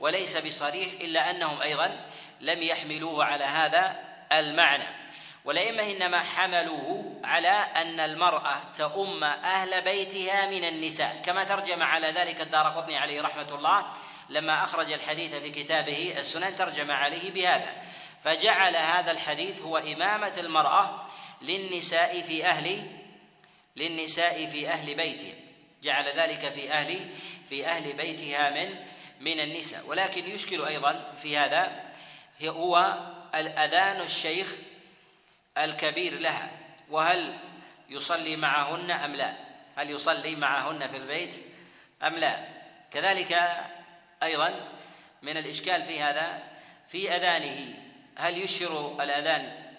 وليس 0.00 0.36
بصريح 0.36 0.88
إلا 1.00 1.30
أنهم 1.30 1.62
أيضا 1.62 2.06
لم 2.40 2.62
يحملوه 2.62 3.24
على 3.24 3.44
هذا 3.44 4.11
المعنى. 4.32 5.02
والأئمة 5.44 5.82
إنما 5.82 6.20
حملوه 6.20 7.20
على 7.24 7.48
أن 7.76 8.00
المرأة 8.00 8.60
تؤم 8.76 9.24
أهل 9.24 9.82
بيتها 9.82 10.46
من 10.46 10.64
النساء 10.64 11.22
كما 11.24 11.44
ترجم 11.44 11.82
على 11.82 12.10
ذلك 12.10 12.40
الدار 12.40 12.66
قطني 12.66 12.96
عليه 12.96 13.22
رحمة 13.22 13.46
الله 13.54 13.92
لما 14.28 14.64
أخرج 14.64 14.92
الحديث 14.92 15.34
في 15.34 15.50
كتابه 15.50 16.14
السنن 16.18 16.56
ترجم 16.56 16.90
عليه 16.90 17.30
بهذا 17.30 17.72
فجعل 18.24 18.76
هذا 18.76 19.10
الحديث 19.10 19.60
هو 19.60 19.76
إمامة 19.78 20.32
المرأة 20.38 21.06
للنساء 21.42 22.22
في 22.22 22.46
أهل 22.46 22.82
للنساء 23.76 24.46
في 24.46 24.68
أهل 24.68 24.94
بيتها 24.94 25.34
جعل 25.82 26.04
ذلك 26.16 26.52
في 26.52 26.72
أهل 26.72 27.08
في 27.48 27.66
أهل 27.66 27.92
بيتها 27.92 28.50
من 28.50 28.76
من 29.20 29.40
النساء 29.40 29.86
ولكن 29.86 30.30
يشكل 30.30 30.64
أيضا 30.64 31.12
في 31.22 31.38
هذا 31.38 31.92
هو 32.42 32.98
الأذان 33.34 34.00
الشيخ 34.00 34.48
الكبير 35.58 36.18
لها 36.18 36.50
وهل 36.90 37.38
يصلي 37.88 38.36
معهن 38.36 38.90
أم 38.90 39.14
لا؟ 39.14 39.34
هل 39.76 39.90
يصلي 39.90 40.34
معهن 40.34 40.88
في 40.88 40.96
البيت 40.96 41.34
أم 42.02 42.14
لا؟ 42.14 42.36
كذلك 42.90 43.62
أيضا 44.22 44.68
من 45.22 45.36
الإشكال 45.36 45.82
في 45.82 46.02
هذا 46.02 46.42
في 46.88 47.16
أذانه 47.16 47.74
هل 48.16 48.38
يشهر 48.38 49.02
الأذان 49.02 49.72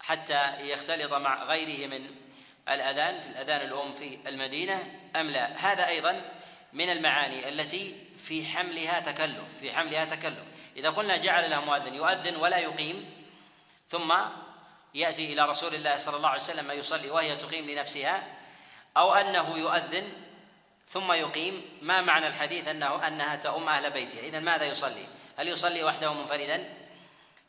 حتى 0.00 0.52
يختلط 0.60 1.14
مع 1.14 1.44
غيره 1.44 1.86
من 1.86 2.10
الأذان 2.68 3.20
في 3.20 3.26
الأذان 3.26 3.60
الأم 3.60 3.92
في 3.92 4.18
المدينة 4.26 4.90
أم 5.16 5.30
لا؟ 5.30 5.56
هذا 5.56 5.88
أيضا 5.88 6.22
من 6.72 6.90
المعاني 6.90 7.48
التي 7.48 7.94
في 8.24 8.46
حملها 8.46 9.00
تكلف 9.00 9.58
في 9.60 9.72
حملها 9.72 10.04
تكلف. 10.04 10.44
إذا 10.76 10.90
قلنا 10.90 11.16
جعل 11.16 11.50
له 11.50 11.60
مؤذن 11.60 11.94
يؤذن 11.94 12.36
ولا 12.36 12.58
يقيم 12.58 13.24
ثم 13.88 14.14
يأتي 14.94 15.32
إلى 15.32 15.46
رسول 15.46 15.74
الله 15.74 15.96
صلى 15.96 16.16
الله 16.16 16.28
عليه 16.28 16.42
وسلم 16.42 16.70
يصلي 16.70 17.10
وهي 17.10 17.36
تقيم 17.36 17.70
لنفسها 17.70 18.22
أو 18.96 19.14
أنه 19.14 19.58
يؤذن 19.58 20.12
ثم 20.88 21.12
يقيم 21.12 21.78
ما 21.82 22.00
معنى 22.00 22.26
الحديث 22.26 22.68
أنه 22.68 23.06
أنها 23.06 23.36
تؤم 23.36 23.68
أهل 23.68 23.90
بيتها؟ 23.90 24.20
إذا 24.20 24.40
ماذا 24.40 24.64
يصلي؟ 24.64 25.06
هل 25.38 25.48
يصلي 25.48 25.84
وحده 25.84 26.12
منفردا؟ 26.12 26.74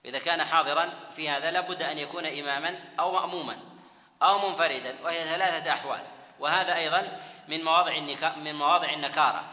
إذا 0.05 0.19
كان 0.19 0.43
حاضرا 0.43 0.93
في 1.15 1.29
هذا 1.29 1.51
لابد 1.51 1.83
أن 1.83 1.97
يكون 1.97 2.25
إماما 2.25 2.79
أو 2.99 3.11
مأموما 3.11 3.57
أو 4.21 4.49
منفردا 4.49 4.95
وهي 5.03 5.25
ثلاثة 5.25 5.73
أحوال. 5.73 6.01
وهذا 6.39 6.75
أيضا 6.75 7.19
من 7.47 7.63
مواضع 7.63 7.99
من 8.37 8.55
مواضع 8.55 8.89
النكارة. 8.89 9.43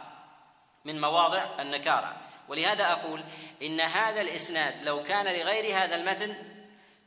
من 0.85 1.00
مواضع 1.00 1.44
النكارة. 1.61 2.16
ولهذا 2.48 2.92
أقول 2.92 3.24
إن 3.62 3.81
هذا 3.81 4.20
الإسناد 4.20 4.83
لو 4.83 5.02
كان 5.02 5.24
لغير 5.24 5.76
هذا 5.76 5.96
المتن 5.96 6.35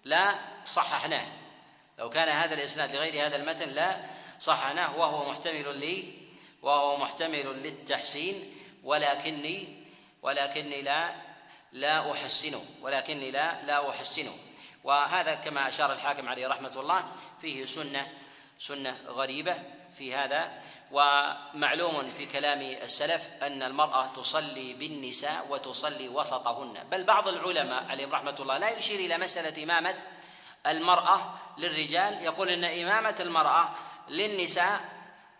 لا 0.03 0.35
صححناه. 0.65 1.27
لو 1.99 2.09
كان 2.09 2.29
هذا 2.29 2.53
الإسناد 2.53 2.95
لغير 2.95 3.25
هذا 3.25 3.35
المتن 3.35 3.69
لا 3.69 3.97
صححناه. 4.39 4.97
وهو 4.97 5.29
محتمل 5.29 5.79
لي 5.79 6.13
وهو 6.61 6.97
محتمل 6.97 7.63
للتحسين. 7.63 8.55
ولكني 8.83 9.85
ولكني 10.21 10.81
لا 10.81 11.15
لا 11.71 12.11
أحسنه. 12.11 12.65
ولكني 12.81 13.31
لا 13.31 13.61
لا 13.61 13.89
أحسنه. 13.89 14.37
وهذا 14.83 15.35
كما 15.35 15.69
أشار 15.69 15.93
الحاكم 15.93 16.29
عليه 16.29 16.47
رحمة 16.47 16.79
الله 16.79 17.05
فيه 17.41 17.65
سنة 17.65 18.07
سنة 18.59 18.97
غريبة 19.07 19.55
في 19.97 20.15
هذا. 20.15 20.61
ومعلوم 20.91 22.11
في 22.17 22.25
كلام 22.25 22.61
السلف 22.61 23.27
أن 23.41 23.63
المرأة 23.63 24.07
تصلي 24.07 24.73
بالنساء 24.73 25.47
وتصلي 25.49 26.09
وسطهن. 26.09 26.83
بل 26.91 27.03
بعض 27.03 27.27
العلماء 27.27 27.83
عليهم 27.83 28.11
رحمة 28.11 28.35
الله 28.39 28.57
لا 28.57 28.77
يشير 28.77 28.99
إلى 28.99 29.17
مسألة 29.17 29.63
إمامة 29.63 29.95
المرأة 30.67 31.33
للرجال. 31.57 32.23
يقول 32.23 32.49
أن 32.49 32.63
إمامة 32.63 33.15
المرأة 33.19 33.69
للنساء 34.09 34.81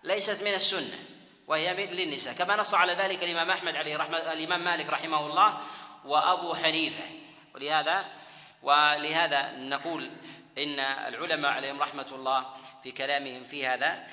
ليست 0.03 0.43
من 0.43 0.53
السنة 0.53 0.99
وهي 1.47 1.85
للنساء. 1.85 2.33
كما 2.33 2.55
نص 2.55 2.73
على 2.73 2.93
ذلك 2.93 3.23
الإمام 3.23 3.49
أحمد 3.49 3.75
عليه 3.75 3.97
رحمة 3.97 4.17
الإمام 4.17 4.63
مالك 4.63 4.89
رحمه 4.89 5.27
الله 5.27 5.57
وأبو 6.05 6.55
حنيفة. 6.55 7.03
ولهذا 7.55 8.05
ولهذا 8.63 9.51
نقول 9.51 10.11
إن 10.57 10.79
العلماء 10.79 11.51
عليهم 11.51 11.81
رحمة 11.81 12.07
الله 12.11 12.45
في 12.83 12.91
كلامهم 12.91 13.43
في 13.43 13.67
هذا 13.67 14.07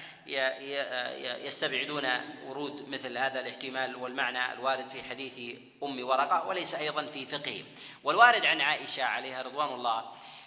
يستبعدون 1.46 2.05
ورود 2.46 2.88
مثل 2.88 3.18
هذا 3.18 3.40
الاحتمال 3.40 3.96
والمعنى 3.96 4.52
الوارد 4.52 4.88
في 4.88 5.02
حديث 5.02 5.61
أم 5.83 6.05
ورقة 6.07 6.48
وليس 6.48 6.74
أيضا 6.74 7.02
في 7.02 7.26
فقههم 7.26 7.64
والوارد 8.05 8.46
عن 8.46 8.61
عائشة 8.61 9.05
عليها 9.05 9.42
رضوان 9.42 9.68
الله 9.68 10.05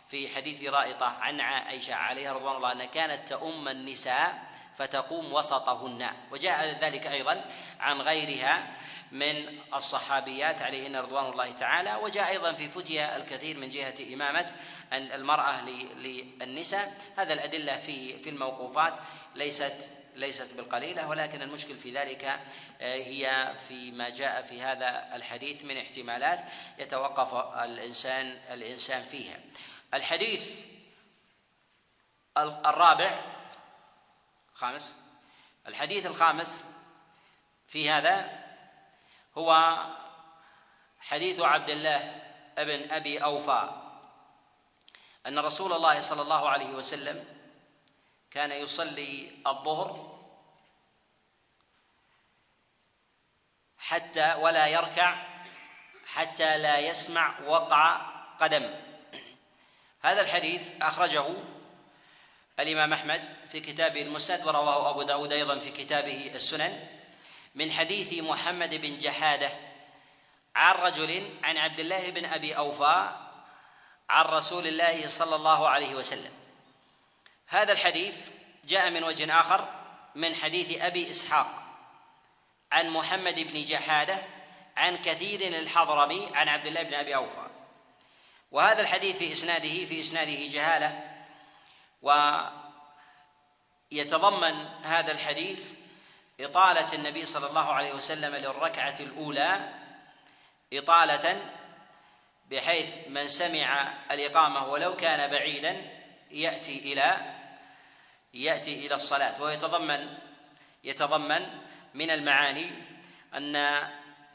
في 0.10 0.36
حديث 0.36 0.63
رائطة 0.63 1.05
عن 1.05 1.41
عائشة 1.41 1.95
عليها 1.95 2.34
رضوان 2.34 2.55
الله 2.55 2.71
أنها 2.71 2.86
كانت 2.86 3.29
تؤم 3.29 3.67
النساء 3.67 4.55
فتقوم 4.75 5.34
وسطهن. 5.34 6.10
وجاء 6.31 6.77
ذلك 6.81 7.08
أيضا 7.08 7.45
عن 7.79 8.01
غيرها 8.01 8.77
من 9.12 9.60
الصحابيات 9.74 10.62
عليهن 10.62 10.96
رضوان 10.96 11.26
الله 11.26 11.52
تعالى 11.52 11.96
وجاء 11.96 12.30
أيضا 12.30 12.54
في 12.54 12.70
فتيا 12.70 13.18
الكثير 13.18 13.58
من 13.58 13.70
جهة 13.70 14.13
إمامة 14.13 14.54
المرأة 14.94 15.62
للنساء. 15.96 16.98
هذا 17.18 17.34
الأدلة 17.34 17.78
في 17.78 18.20
في 18.20 18.30
الموقوفات 18.30 18.94
ليست 19.36 19.89
ليست 20.15 20.54
بالقليلة 20.54 21.08
ولكن 21.08 21.41
المشكل 21.41 21.76
في 21.78 21.91
ذلك 21.91 22.24
آه، 22.82 22.96
هي 22.96 23.56
فيما 23.68 24.10
جاء 24.10 24.41
في 24.41 24.62
هذا 24.62 25.15
الحديث 25.15 25.63
من 25.63 25.78
احتمالات 25.78 26.39
يتوقف 26.80 27.34
الانسان 27.63 28.39
الإنسان 28.52 29.04
فيها. 29.04 29.39
الحديث 29.94 30.65
الرابع 32.38 33.22
خامس. 34.54 35.02
الحديث 35.68 36.06
الخامس 36.06 36.65
في 37.68 37.89
هذا 37.89 38.44
هو 39.38 39.78
حديث 41.00 41.39
عبد 41.39 41.69
الله 41.69 42.21
ابن 42.58 42.91
أبي 42.91 43.24
أوفى 43.24 43.69
أن 45.28 45.39
رسول 45.39 45.74
الله 45.74 46.02
صلى 46.02 46.21
الله 46.21 46.50
عليه 46.50 46.69
وسلم 46.69 47.26
كان 48.32 48.52
يصلي 48.52 49.32
الظهر 49.48 50.15
حتى 53.78 54.34
ولا 54.34 54.67
يركع 54.67 55.15
حتى 56.06 56.58
لا 56.58 56.80
يسمع 56.80 57.39
وقع 57.48 57.95
قدم. 58.39 58.76
هذا 60.02 60.21
الحديث 60.21 60.71
أخرجه 60.82 61.26
الإمام 62.60 62.93
أحمد 62.93 63.36
في 63.50 63.60
كتابه 63.60 64.02
المسند 64.02 64.48
ورواه 64.48 64.89
أبو 64.89 65.04
داود 65.04 65.32
أيضا 65.32 65.60
في 65.60 65.71
كتابه 65.71 66.32
السنن. 66.36 66.88
من 67.56 67.72
حديث 67.72 68.24
محمد 68.24 68.76
بن 68.76 69.00
جحادة 69.00 69.50
عن 70.56 70.76
رجل 70.76 71.39
عن 71.44 71.58
عبد 71.58 71.80
الله 71.80 72.10
بن 72.10 72.26
أبي 72.26 72.58
أوفى 72.58 73.15
عن 74.10 74.26
رسول 74.26 74.68
الله 74.68 75.08
صلى 75.08 75.36
الله 75.36 75.70
عليه 75.70 75.96
وسلم. 75.96 76.32
هذا 77.48 77.72
الحديث 77.72 78.30
جاء 78.65 78.89
من 78.89 79.04
وجه 79.04 79.39
آخر 79.39 79.70
من 80.15 80.36
حديث 80.36 80.82
أبي 80.82 81.10
إسحاق 81.10 81.63
عن 82.72 82.89
محمد 82.89 83.39
بن 83.39 83.65
جحادة 83.65 84.24
عن 84.78 84.96
كثير 84.96 85.48
الحضرمي 85.48 86.30
عن 86.34 86.50
عبد 86.50 86.68
الله 86.68 86.84
بن 86.84 86.94
أبي 86.94 87.15
أوفى. 87.15 87.48
وهذا 88.52 88.82
الحديث 88.82 89.18
في 89.18 89.32
إسناده 89.32 89.86
في 89.86 90.00
إسناده 90.00 90.48
جهالة 90.48 91.15
ويتضمن 93.91 94.65
هذا 94.84 95.12
الحديث 95.12 95.70
إطالة 96.39 96.93
النبي 96.93 97.26
صلى 97.26 97.48
الله 97.48 97.74
عليه 97.74 97.93
وسلم 97.93 98.36
للركعة 98.36 98.95
الأولى 99.00 99.69
إطالة 100.74 101.52
بحيث 102.52 102.95
من 103.08 103.28
سمع 103.28 103.93
الإقامة 104.12 104.67
ولو 104.67 104.95
كان 104.95 105.32
بعيدا 105.32 105.82
يأتي 106.32 106.93
إلى 106.93 107.17
يأتي 108.34 108.86
إلى 108.88 108.95
الصلاة 108.95 109.41
ويتضمن 109.41 110.17
يتضمن 110.84 111.45
من 111.93 112.12
المعاني 112.12 112.71
أن 113.34 113.56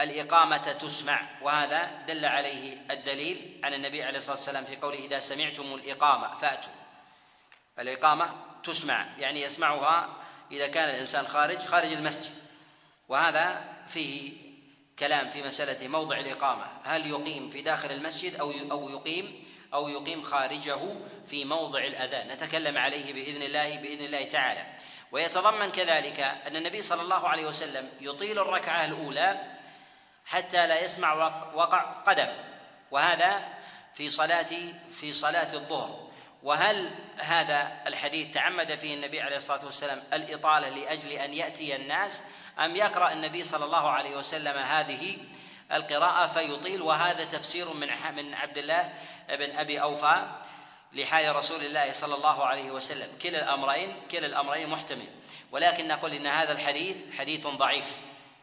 الإقامة 0.00 0.56
تسمع 0.72 1.22
وهذا 1.42 2.02
دل 2.08 2.24
عليه 2.24 2.78
الدليل 2.90 3.60
عن 3.64 3.74
النبي 3.74 4.02
عليه 4.02 4.18
الصلاة 4.18 4.36
والسلام 4.36 4.64
في 4.64 4.76
قوله 4.76 4.98
إذا 4.98 5.18
سمعتم 5.18 5.74
الإقامة 5.74 6.34
فأتوا. 6.34 6.72
الإقامة 7.78 8.34
تسمع 8.64 9.06
يعني 9.18 9.42
يسمعها 9.42 10.19
إذا 10.52 10.66
كان 10.66 10.88
الإنسان 10.88 11.26
خارج 11.26 11.58
خارج 11.58 11.92
المسجد. 11.92 12.32
وهذا 13.08 13.64
فيه 13.86 14.32
كلام 14.98 15.30
في 15.30 15.42
مسألة 15.42 15.88
موضع 15.88 16.18
الإقامة. 16.18 16.64
هل 16.84 17.06
يقيم 17.06 17.50
في 17.50 17.62
داخل 17.62 17.90
المسجد 17.90 18.34
أو 18.34 18.52
أو 18.70 18.90
يقيم 18.90 19.44
أو 19.74 19.88
يقيم 19.88 20.22
خارجه 20.22 20.78
في 21.26 21.44
موضع 21.44 21.84
الأذان. 21.84 22.28
نتكلم 22.28 22.78
عليه 22.78 23.12
بإذن 23.12 23.42
الله 23.42 23.76
بإذن 23.76 24.04
الله 24.04 24.24
تعالى. 24.24 24.66
ويتضمن 25.12 25.70
كذلك 25.70 26.20
أن 26.20 26.56
النبي 26.56 26.82
صلى 26.82 27.02
الله 27.02 27.28
عليه 27.28 27.46
وسلم 27.46 27.90
يطيل 28.00 28.38
الركعة 28.38 28.84
الأولى 28.84 29.40
حتى 30.24 30.66
لا 30.66 30.84
يسمع 30.84 31.12
وقع 31.54 31.80
قدم. 31.80 32.28
وهذا 32.90 33.48
في 33.94 34.10
صلاة 34.10 34.50
في 34.90 35.12
صلاة 35.12 35.54
الظهر. 35.54 36.09
وهل 36.42 36.90
هذا 37.18 37.72
الحديث 37.86 38.34
تعمد 38.34 38.74
فيه 38.74 38.94
النبي 38.94 39.20
عليه 39.20 39.36
الصلاة 39.36 39.64
والسلام 39.64 40.02
الإطالة 40.12 40.68
لأجل 40.68 41.12
أن 41.12 41.34
يأتي 41.34 41.76
الناس 41.76 42.22
أم 42.58 42.76
يقرأ 42.76 43.12
النبي 43.12 43.44
صلى 43.44 43.64
الله 43.64 43.88
عليه 43.90 44.16
وسلم 44.16 44.56
هذه 44.58 45.16
القراءة 45.72 46.26
فيطيل؟ 46.26 46.82
وهذا 46.82 47.24
تفسير 47.24 47.72
من 47.74 47.88
من 48.16 48.34
عبد 48.34 48.58
الله 48.58 48.92
بن 49.28 49.56
أبي 49.56 49.82
أوفى 49.82 50.30
لحال 50.92 51.36
رسول 51.36 51.64
الله 51.64 51.92
صلى 51.92 52.14
الله 52.14 52.44
عليه 52.44 52.70
وسلم. 52.70 53.08
كلا 53.22 53.38
الأمرين 53.38 53.96
كلا 54.10 54.26
الأمرين 54.26 54.68
محتمل. 54.68 55.08
ولكن 55.52 55.88
نقول 55.88 56.12
إن 56.12 56.26
هذا 56.26 56.52
الحديث 56.52 57.16
حديث 57.18 57.46
ضعيف. 57.46 57.86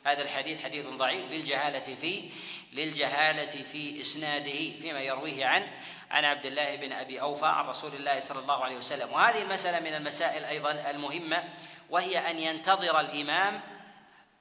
هذا 0.05 0.21
الحديث 0.21 0.63
حديث 0.63 0.85
ضعيف 0.87 1.31
للجهالة 1.31 1.95
في 1.95 2.29
للجهالة 2.73 3.63
في 3.71 4.01
إسناده 4.01 4.79
فيما 4.81 4.99
يرويه 5.01 5.45
عن 5.45 5.67
عن 6.11 6.25
عبد 6.25 6.45
الله 6.45 6.75
بن 6.75 6.93
أبي 6.93 7.21
أوفى 7.21 7.45
عن 7.45 7.65
رسول 7.65 7.93
الله 7.93 8.19
صلى 8.19 8.39
الله 8.39 8.63
عليه 8.63 8.77
وسلم. 8.77 9.13
وهذه 9.13 9.41
المسألة 9.41 9.79
من 9.79 9.95
المسائل 9.95 10.45
أيضا 10.45 10.71
المهمة 10.71 11.43
وهي 11.89 12.31
أن 12.31 12.39
ينتظر 12.39 12.99
الإمام 12.99 13.61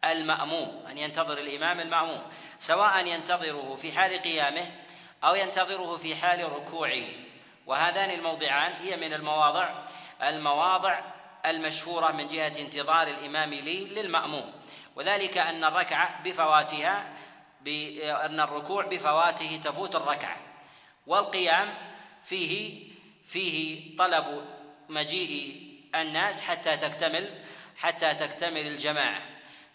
المأموم 0.04 0.84
أن 0.90 0.98
ينتظر 0.98 1.38
الإمام 1.38 1.80
المأموم 1.80 2.22
سواء 2.58 3.06
ينتظره 3.06 3.74
في 3.74 3.92
حال 3.92 4.22
قيامه 4.22 4.70
أو 5.24 5.34
ينتظره 5.34 5.96
في 5.96 6.16
حال 6.16 6.52
ركوعه. 6.52 7.06
وهذان 7.66 8.10
الموضعان 8.10 8.72
هي 8.72 8.96
من 8.96 9.12
المواضع 9.12 9.84
المواضع 10.22 11.00
المشهورة 11.46 12.12
من 12.12 12.28
جهة 12.28 12.52
انتظار 12.58 13.06
الإمام 13.06 13.54
لي 13.54 13.84
للمأموم. 13.84 14.52
وذلك 14.96 15.38
أن 15.38 15.64
الركعة 15.64 16.22
بفواتها 16.22 17.06
أن 18.02 18.40
الركوع 18.40 18.84
بفواته 18.86 19.60
تفوت 19.64 19.96
الركعة. 19.96 20.45
والقيام 21.06 21.74
فيه 22.24 22.86
فيه 23.24 23.96
طلب 23.96 24.44
مجيء 24.88 25.66
الناس 25.94 26.40
حتى 26.40 26.76
تكتمل 26.76 27.44
حتى 27.76 28.14
تكتمل 28.14 28.66
الجماعة. 28.66 29.22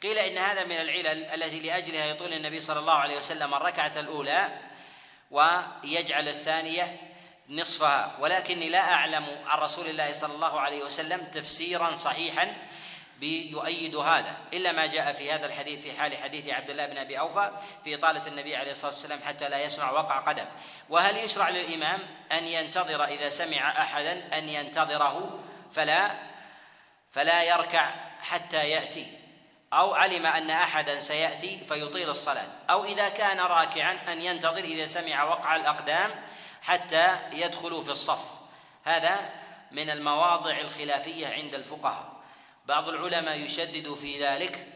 قيل 0.03 0.17
إن 0.17 0.37
هذا 0.37 0.63
من 0.63 0.71
العلل 0.71 1.25
التي 1.25 1.59
لأجلها 1.59 2.05
يطول 2.05 2.33
النبي 2.33 2.59
صلى 2.59 2.79
الله 2.79 2.93
عليه 2.93 3.17
وسلم 3.17 3.53
الركعة 3.53 3.91
الأولى 3.95 4.59
ويجعل 5.31 6.27
الثانية 6.27 6.97
نصفها. 7.49 8.17
ولكني 8.19 8.69
لا 8.69 8.93
أعلم 8.93 9.25
عن 9.45 9.59
رسول 9.59 9.87
الله 9.87 10.13
صلى 10.13 10.35
الله 10.35 10.59
عليه 10.59 10.83
وسلم 10.83 11.25
تفسيرا 11.25 11.95
صحيحا 11.95 12.55
يؤيد 13.27 13.95
هذا 13.95 14.35
إلا 14.53 14.71
ما 14.71 14.85
جاء 14.85 15.13
في 15.13 15.31
هذا 15.31 15.45
الحديث 15.45 15.81
في 15.81 15.99
حال 15.99 16.17
حديث 16.17 16.47
عبد 16.47 16.69
الله 16.69 16.85
بن 16.85 16.97
أبي 16.97 17.19
أوفى 17.19 17.51
في 17.83 17.95
إطالة 17.95 18.27
النبي 18.27 18.55
عليه 18.55 18.71
الصلاة 18.71 18.91
والسلام 18.91 19.19
حتى 19.27 19.49
لا 19.49 19.63
يسمع 19.63 19.91
وقع 19.91 20.19
قدم. 20.19 20.45
وهل 20.89 21.17
يشرع 21.17 21.49
للإمام 21.49 21.99
أن 22.31 22.47
ينتظر 22.47 23.03
إذا 23.03 23.29
سمع 23.29 23.81
أحدا 23.81 24.37
أن 24.37 24.49
ينتظره 24.49 25.39
فلا 25.71 26.11
فلا 27.11 27.43
يركع 27.43 27.91
حتى 28.21 28.69
يأتي؟ 28.69 29.07
أو 29.73 29.93
علم 29.93 30.25
أن 30.25 30.49
أحدا 30.49 30.99
سيأتي 30.99 31.65
فيطيل 31.67 32.09
الصلاة؟ 32.09 32.47
أو 32.69 32.85
إذا 32.85 33.09
كان 33.09 33.39
راكعا 33.39 33.99
أن 34.07 34.21
ينتظر 34.21 34.63
إذا 34.63 34.85
سمع 34.85 35.23
وقع 35.23 35.55
الأقدام 35.55 36.11
حتى 36.61 37.17
يدخلوا 37.31 37.83
في 37.83 37.91
الصف؟ 37.91 38.31
هذا 38.83 39.29
من 39.71 39.89
المواضع 39.89 40.59
الخلافية 40.59 41.27
عند 41.27 41.55
الفقهاء. 41.55 42.10
بعض 42.65 42.89
العلماء 42.89 43.39
يشدد 43.39 43.93
في 43.93 44.23
ذلك 44.23 44.67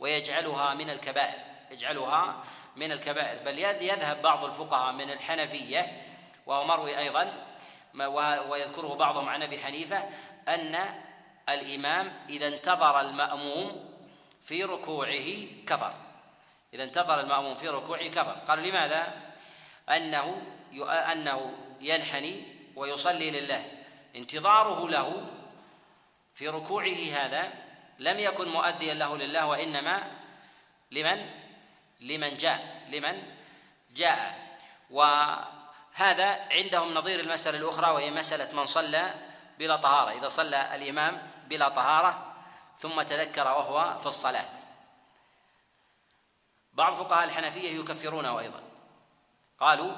ويجعلها 0.00 0.74
من 0.74 0.90
الكبائر 0.90 1.38
يجعلها 1.70 2.44
من 2.76 2.92
الكبائر. 2.92 3.42
بل 3.44 3.58
يذهب 3.58 4.22
بعض 4.22 4.44
الفقهاء 4.44 4.92
من 4.92 5.10
الحنفية 5.10 6.02
وهو 6.46 6.64
مروي 6.64 6.98
أيضا 6.98 7.32
ويذكره 8.48 8.94
بعضهم 8.94 9.28
عن 9.28 9.42
أبي 9.42 9.58
حنيفة 9.58 10.08
أن 10.48 10.78
الإمام 11.48 12.12
إذا 12.28 12.48
انتظر 12.48 13.00
المأموم 13.00 13.94
في 14.40 14.64
ركوعه 14.64 15.46
كفر. 15.66 15.94
إذا 16.74 16.84
انتظر 16.84 17.20
المأموم 17.20 17.54
في 17.54 17.68
ركوعه 17.68 18.08
كفر. 18.08 18.32
قالوا 18.48 18.66
لماذا؟ 18.66 19.14
أنه 19.88 20.42
أنه 21.12 21.52
ينحني 21.80 22.42
ويصلي 22.76 23.30
لله. 23.30 23.64
انتظاره 24.16 24.88
له 24.88 25.26
في 26.36 26.48
ركوعه 26.48 26.96
هذا 27.12 27.52
لم 27.98 28.18
يكن 28.18 28.48
مؤديا 28.48 28.94
له 28.94 29.16
لله 29.16 29.46
وإنما 29.46 30.10
لمن؟ 30.90 31.30
لمن 32.00 32.36
جاء 32.36 32.86
لمن 32.88 33.22
جاء. 33.90 34.46
وهذا 34.90 36.48
عندهم 36.52 36.94
نظير 36.94 37.20
المسألة 37.20 37.58
الأخرى 37.58 37.90
وهي 37.90 38.10
مسألة 38.10 38.60
من 38.60 38.66
صلى 38.66 39.14
بلا 39.58 39.76
طهارة. 39.76 40.10
إذا 40.10 40.28
صلى 40.28 40.74
الإمام 40.74 41.30
بلا 41.48 41.68
طهارة 41.68 42.34
ثم 42.78 43.02
تذكر 43.02 43.46
وهو 43.46 43.98
في 43.98 44.06
الصلاة. 44.06 44.52
بعض 46.72 46.94
فقهاء 46.94 47.24
الحنفية 47.24 47.80
يكفرونه 47.80 48.38
أيضا. 48.38 48.62
قالوا 49.60 49.92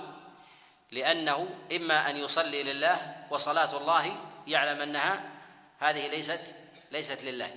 لأنه 0.91 1.49
إما 1.77 2.11
أن 2.11 2.17
يصلي 2.17 2.63
لله 2.63 3.27
وصلاة 3.31 3.77
الله 3.77 4.17
يعلم 4.47 4.83
أنها 4.83 5.38
هذه 5.79 6.09
ليست 6.09 6.55
ليست 6.91 7.25
لله. 7.25 7.51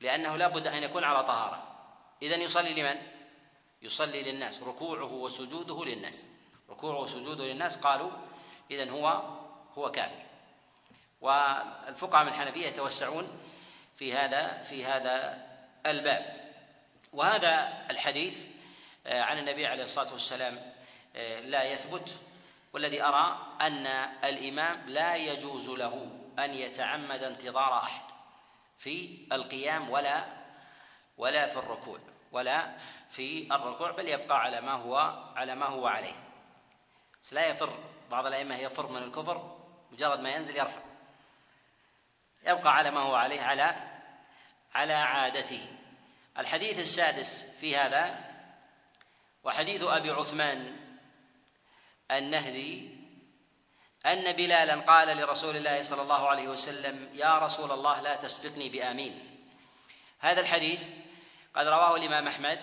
لأنه 0.00 0.36
لا 0.36 0.48
بد 0.48 0.66
أن 0.66 0.82
يكون 0.82 1.04
على 1.04 1.24
طهارة. 1.24 1.76
إذن 2.22 2.40
يصلي 2.40 2.82
لمن؟ 2.82 2.96
يصلي 3.82 4.22
للناس. 4.22 4.62
ركوعه 4.62 5.12
وسجوده 5.12 5.84
للناس. 5.84 6.28
ركوعه 6.70 7.00
وسجوده 7.00 7.44
للناس 7.44 7.76
قالوا 7.76 8.10
إذن 8.70 8.90
هو 8.90 9.06
هو 9.74 9.90
كافر. 9.90 10.22
والفقهاء 11.20 12.24
من 12.24 12.28
الحنفية 12.28 12.66
يتوسعون 12.66 13.28
في 13.96 14.14
هذا 14.14 14.62
في 14.62 14.84
هذا 14.84 15.46
الباب. 15.86 16.52
وهذا 17.12 17.86
الحديث 17.90 18.46
آه، 19.06 19.22
عن 19.22 19.38
النبي 19.38 19.66
عليه 19.66 19.82
الصلاة 19.82 20.12
والسلام 20.12 20.72
آه، 21.16 21.40
لا 21.40 21.72
يثبت. 21.72 22.18
والذي 22.72 23.02
أرى 23.02 23.56
أن 23.60 23.86
الإمام 24.24 24.82
لا 24.86 25.16
يجوز 25.16 25.68
له 25.68 26.25
أن 26.38 26.54
يتعمد 26.54 27.22
انتظار 27.22 27.82
أحد 27.82 28.02
في 28.78 29.26
القيام 29.32 29.90
ولا 29.90 30.24
ولا 31.18 31.46
في 31.46 31.56
الركوع 31.56 31.98
ولا 32.32 32.76
في 33.10 33.54
الركوع 33.54 33.90
بل 33.90 34.08
يبقى 34.08 34.40
على 34.40 34.60
ما 34.60 34.72
هو 34.72 34.96
على 35.36 35.54
ما 35.54 35.66
هو 35.66 35.86
عليه. 35.86 36.14
بس 37.22 37.32
لا 37.32 37.46
يفر 37.46 37.78
بعض 38.10 38.26
الأئمة 38.26 38.56
يفر 38.56 38.86
من 38.92 39.02
الكفر 39.02 39.58
مجرد 39.92 40.20
ما 40.20 40.30
ينزل 40.30 40.56
يرفع. 40.56 40.80
يبقى 42.46 42.76
على 42.76 42.90
ما 42.90 43.00
هو 43.00 43.14
عليه 43.14 43.42
على 43.42 43.76
على 44.74 44.92
عادته. 44.92 45.66
الحديث 46.38 46.78
السادس 46.78 47.42
في 47.60 47.76
هذا 47.76 48.24
وحديث 49.44 49.82
أبي 49.82 50.10
عثمان 50.10 50.76
النهدي 52.10 52.95
أن 54.06 54.32
بلالا 54.32 54.74
قال 54.74 55.16
لرسول 55.16 55.56
الله 55.56 55.82
صلى 55.82 56.02
الله 56.02 56.28
عليه 56.28 56.48
وسلم 56.48 57.08
يا 57.14 57.38
رسول 57.38 57.72
الله 57.72 58.00
لا 58.00 58.16
تسبقني 58.16 58.68
بآمين. 58.68 59.42
هذا 60.18 60.40
الحديث 60.40 60.88
قد 61.54 61.66
رواه 61.66 61.96
الإمام 61.96 62.28
أحمد 62.28 62.60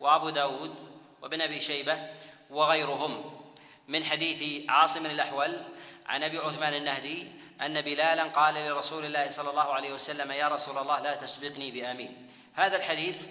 وأبو 0.00 0.30
داود 0.30 0.74
وابن 1.22 1.40
أبي 1.40 1.60
شيبة 1.60 2.08
وغيرهم 2.50 3.40
من 3.88 4.04
حديث 4.04 4.70
عاصم 4.70 5.06
الأحول 5.06 5.62
عن 6.06 6.22
أبي 6.22 6.38
عثمان 6.38 6.74
النهدي 6.74 7.32
أن 7.60 7.80
بلالا 7.80 8.24
قال 8.24 8.54
لرسول 8.54 9.04
الله 9.04 9.30
صلى 9.30 9.50
الله 9.50 9.72
عليه 9.74 9.92
وسلم 9.92 10.32
يا 10.32 10.48
رسول 10.48 10.78
الله 10.78 11.00
لا 11.00 11.14
تسبقني 11.14 11.70
بآمين. 11.70 12.28
هذا 12.54 12.76
الحديث 12.76 13.22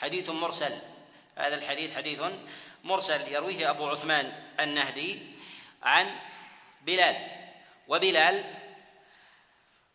حديث 0.00 0.30
مرسل. 0.30 0.78
هذا 1.36 1.54
الحديث 1.54 1.96
حديث 1.96 2.20
مرسل. 2.84 3.28
يرويه 3.28 3.70
أبو 3.70 3.88
عثمان 3.88 4.32
النهدي 4.60 5.22
عن 5.82 6.10
بلال. 6.82 7.16
وبلال 7.88 8.44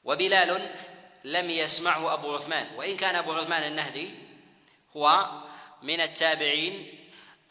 وبلال 0.04 0.72
لم 1.24 1.50
يسمعه 1.50 2.14
أبو 2.14 2.36
عثمان. 2.36 2.68
وإن 2.76 2.98
كان 2.98 3.16
أبو 3.16 3.34
عثمان 3.34 3.64
النهدي 3.64 4.10
هو 4.98 5.30
من 5.82 6.02
التابعين 6.02 7.00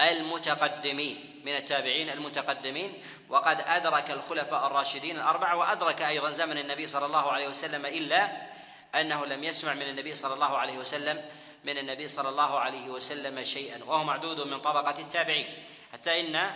المتقدمين 0.01 1.43
من 1.45 1.57
التابعين 1.57 2.11
المتقدمين. 2.11 3.03
وقد 3.29 3.61
أدرك 3.67 4.11
الخلفاء 4.11 4.67
الراشدين 4.67 5.17
الأربعة 5.17 5.57
وأدرك 5.57 6.03
أيضا 6.03 6.31
زمن 6.31 6.59
النبي 6.59 6.87
صلى 6.87 7.07
الله 7.07 7.33
عليه 7.33 7.49
وسلم 7.49 7.87
إلا 7.87 8.47
أنه 8.95 9.27
لم 9.27 9.45
يسمع 9.45 9.75
من 9.75 9.83
النبي 9.83 10.15
صلى 10.15 10.35
الله 10.35 10.59
عليه 10.59 10.79
وسلم 10.79 11.25
من 11.65 11.79
النبي 11.79 12.09
صلى 12.09 12.29
الله 12.29 12.59
عليه 12.59 12.89
وسلم 12.89 13.45
شيئا. 13.45 13.85
وهو 13.85 14.05
معدود 14.05 14.41
من 14.41 14.61
طبقة 14.61 15.01
التابعين. 15.01 15.67
حتى 15.93 16.21
إن 16.21 16.51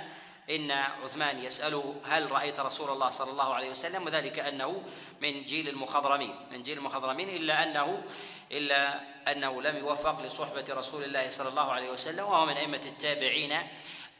إن 0.50 0.70
عثمان 0.70 1.44
يسأله 1.44 1.96
هل 2.04 2.32
رأيت 2.32 2.60
رسول 2.60 2.90
الله 2.90 3.10
صلى 3.10 3.30
الله 3.30 3.54
عليه 3.54 3.70
وسلم 3.70 4.06
وذلك 4.06 4.38
أنه 4.38 4.82
من 5.20 5.44
جيل 5.44 5.68
المخضرمين 5.68 6.34
من 6.50 6.62
جيل 6.62 6.78
المخضرمين 6.78 7.28
إلا 7.28 7.62
أنه 7.62 8.02
إلا 8.52 9.00
أنه 9.32 9.62
لم 9.62 9.76
يوفق 9.76 10.20
لصحبة 10.20 10.64
رسول 10.70 11.04
الله 11.04 11.28
صلى 11.28 11.48
الله 11.48 11.72
عليه 11.72 11.90
وسلم 11.90 12.24
وهو 12.24 12.46
من 12.46 12.56
أئمة 12.56 12.80
التابعين 12.84 13.58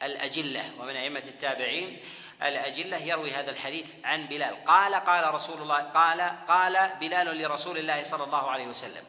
الأجلة 0.03 0.71
ومن 0.79 0.95
أئمة 0.95 1.23
التابعين 1.25 1.99
الأجلة. 2.43 2.97
يروي 2.97 3.31
هذا 3.31 3.51
الحديث 3.51 3.95
عن 4.03 4.25
بلال. 4.25 4.65
قال 4.65 4.95
قال 4.95 5.33
رسول 5.33 5.61
الله 5.61 5.77
قال 5.77 6.21
قال 6.47 6.91
بلال 6.99 7.37
لرسول 7.37 7.77
الله 7.77 8.03
صلى 8.03 8.23
الله 8.23 8.49
عليه 8.49 8.67
وسلم. 8.67 9.03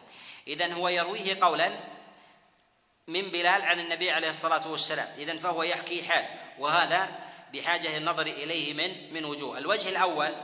إذن 0.49 0.73
هو 0.73 0.89
يرويه 0.89 1.39
قولا 1.41 1.71
من 3.09 3.31
بلال 3.31 3.63
عن 3.63 3.81
النبي 3.81 4.11
عليه 4.11 4.31
الصلاة 4.31 4.71
والسلام. 4.71 5.09
إذن 5.19 5.39
فهو 5.39 5.63
يحكي 5.63 6.03
حال. 6.03 6.42
وهذا 6.59 7.09
بحاجة 7.53 7.97
النظر 7.97 8.27
إليه 8.27 8.75
من 8.75 9.15
من 9.15 9.25
وجوه. 9.25 9.59
الوجه 9.59 9.88
الأول 9.88 10.37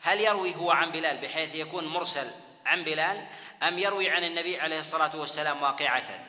هل 0.00 0.20
يروي 0.20 0.56
هو 0.56 0.70
عن 0.70 0.90
بلال 0.90 1.18
بحيث 1.18 1.54
يكون 1.54 1.86
مرسل 1.86 2.30
عن 2.66 2.84
بلال 2.84 3.26
أم 3.62 3.78
يروي 3.78 4.10
عن 4.10 4.24
النبي 4.24 4.60
عليه 4.60 4.80
الصلاة 4.80 5.16
والسلام 5.16 5.62
واقعة؟ 5.62 6.26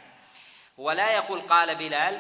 ولا 0.78 1.12
يقول 1.12 1.42
قال 1.42 1.76
بلال 1.76 2.20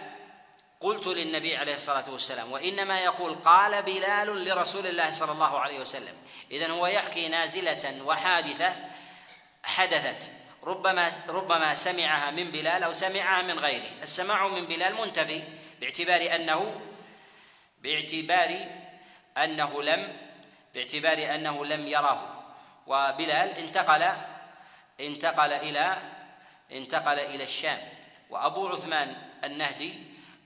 قلت 0.79 1.07
للنبي 1.07 1.57
عليه 1.57 1.75
الصلاة 1.75 2.09
والسلام 2.09 2.51
وإنما 2.51 2.99
يقول 2.99 3.35
قال 3.35 3.81
بلال 3.83 4.45
لرسول 4.45 4.87
الله 4.87 5.11
صلى 5.11 5.31
الله 5.31 5.59
عليه 5.59 5.79
وسلم. 5.79 6.13
إذن 6.51 6.71
هو 6.71 6.87
يحكي 6.87 7.27
نازلة 7.27 8.03
وحادثة 8.05 8.75
حدثت. 9.63 10.31
ربما 10.63 11.11
ربما 11.27 11.75
سمعها 11.75 12.31
من 12.31 12.51
بلال 12.51 12.83
أو 12.83 12.91
سمعها 12.91 13.41
من 13.41 13.59
غيره. 13.59 13.89
السماع 14.01 14.47
من 14.47 14.65
بلال 14.65 14.95
منتفي 14.95 15.43
باعتبار 15.81 16.35
أنه 16.35 16.81
باعتبار 17.81 18.67
أنه 19.37 19.83
لم 19.83 20.17
باعتبار 20.73 21.35
أنه 21.35 21.65
لم 21.65 21.87
يره 21.87 22.43
وبلال 22.87 23.57
انتقل 23.57 24.03
انتقل 24.99 25.53
إلى 25.53 25.97
انتقل 26.71 27.19
إلى 27.19 27.43
الشام. 27.43 27.77
وأبو 28.29 28.67
عثمان 28.67 29.15
النهدي 29.43 29.93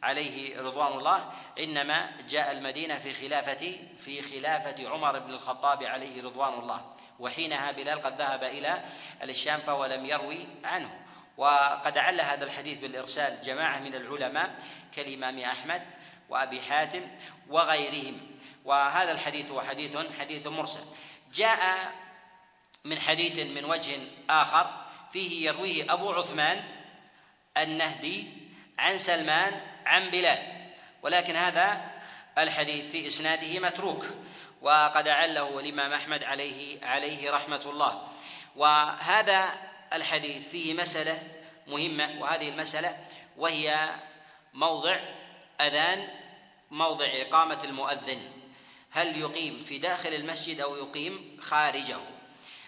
عليه 0.04 0.62
رضوان 0.62 0.98
الله 0.98 1.32
إنما 1.60 2.12
جاء 2.30 2.52
المدينة 2.52 2.98
في 2.98 3.14
خلافه 3.14 3.74
في 3.98 4.22
خلافة 4.22 4.90
عمر 4.90 5.20
بن 5.20 5.34
الخطاب 5.34 5.84
عليه 5.84 6.24
رضوان 6.24 6.54
الله. 6.54 6.96
وحينها 7.20 7.72
بلال 7.72 8.02
قد 8.02 8.22
ذهب 8.22 8.44
إلى 8.44 8.84
الشام 9.24 9.60
فهو 9.60 9.86
لم 9.86 10.06
يروي 10.06 10.48
عنه. 10.64 11.00
وقد 11.38 11.98
عل 11.98 12.22
هذا 12.22 12.46
الحديث 12.46 12.78
بالإرسال 12.78 13.42
جماعة 13.42 13.80
من 13.80 13.96
العلماء 13.96 14.56
كالإمام 14.96 15.40
أحمد 15.40 15.82
وأبي 16.34 16.62
حاتم 16.62 17.08
وغيرهم. 17.50 18.22
وهذا 18.66 19.12
الحديث 19.12 19.52
هو 19.52 19.62
حديث 19.62 19.98
حديث 20.20 20.48
مرسل. 20.48 20.86
جاء 21.34 21.92
من 22.86 23.00
حديث 23.00 23.40
من 23.40 23.66
وجه 23.66 23.92
آخر 24.30 24.86
فيه 25.12 25.48
يرويه 25.48 25.94
أبو 25.94 26.12
عثمان 26.12 26.64
النهدي 27.58 28.28
عن 28.80 28.98
سلمان 28.98 29.62
عن 29.86 30.10
بلال. 30.10 30.38
ولكن 31.02 31.36
هذا 31.36 31.92
الحديث 32.38 32.92
في 32.92 33.08
إسناده 33.08 33.60
متروك. 33.60 34.06
وقد 34.62 35.08
عله 35.08 35.60
الإمام 35.60 35.94
أحمد 35.94 36.24
عليه 36.24 36.86
عليه 36.86 37.32
رحمة 37.32 37.62
الله. 37.66 38.08
وهذا 38.56 39.50
الحديث 39.94 40.50
فيه 40.50 40.74
مسألة 40.74 41.24
مهمة. 41.68 42.22
وهذه 42.22 42.50
المسألة 42.50 42.98
وهي 43.38 43.90
موضع 44.54 45.00
أذان 45.62 46.23
موضع 46.74 47.06
إقامة 47.06 47.60
المؤذن. 47.64 48.32
هل 48.92 49.22
يقيم 49.22 49.64
في 49.64 49.78
داخل 49.78 50.14
المسجد 50.14 50.62
أو 50.62 50.76
يقيم 50.76 51.38
خارجه؟ 51.42 51.98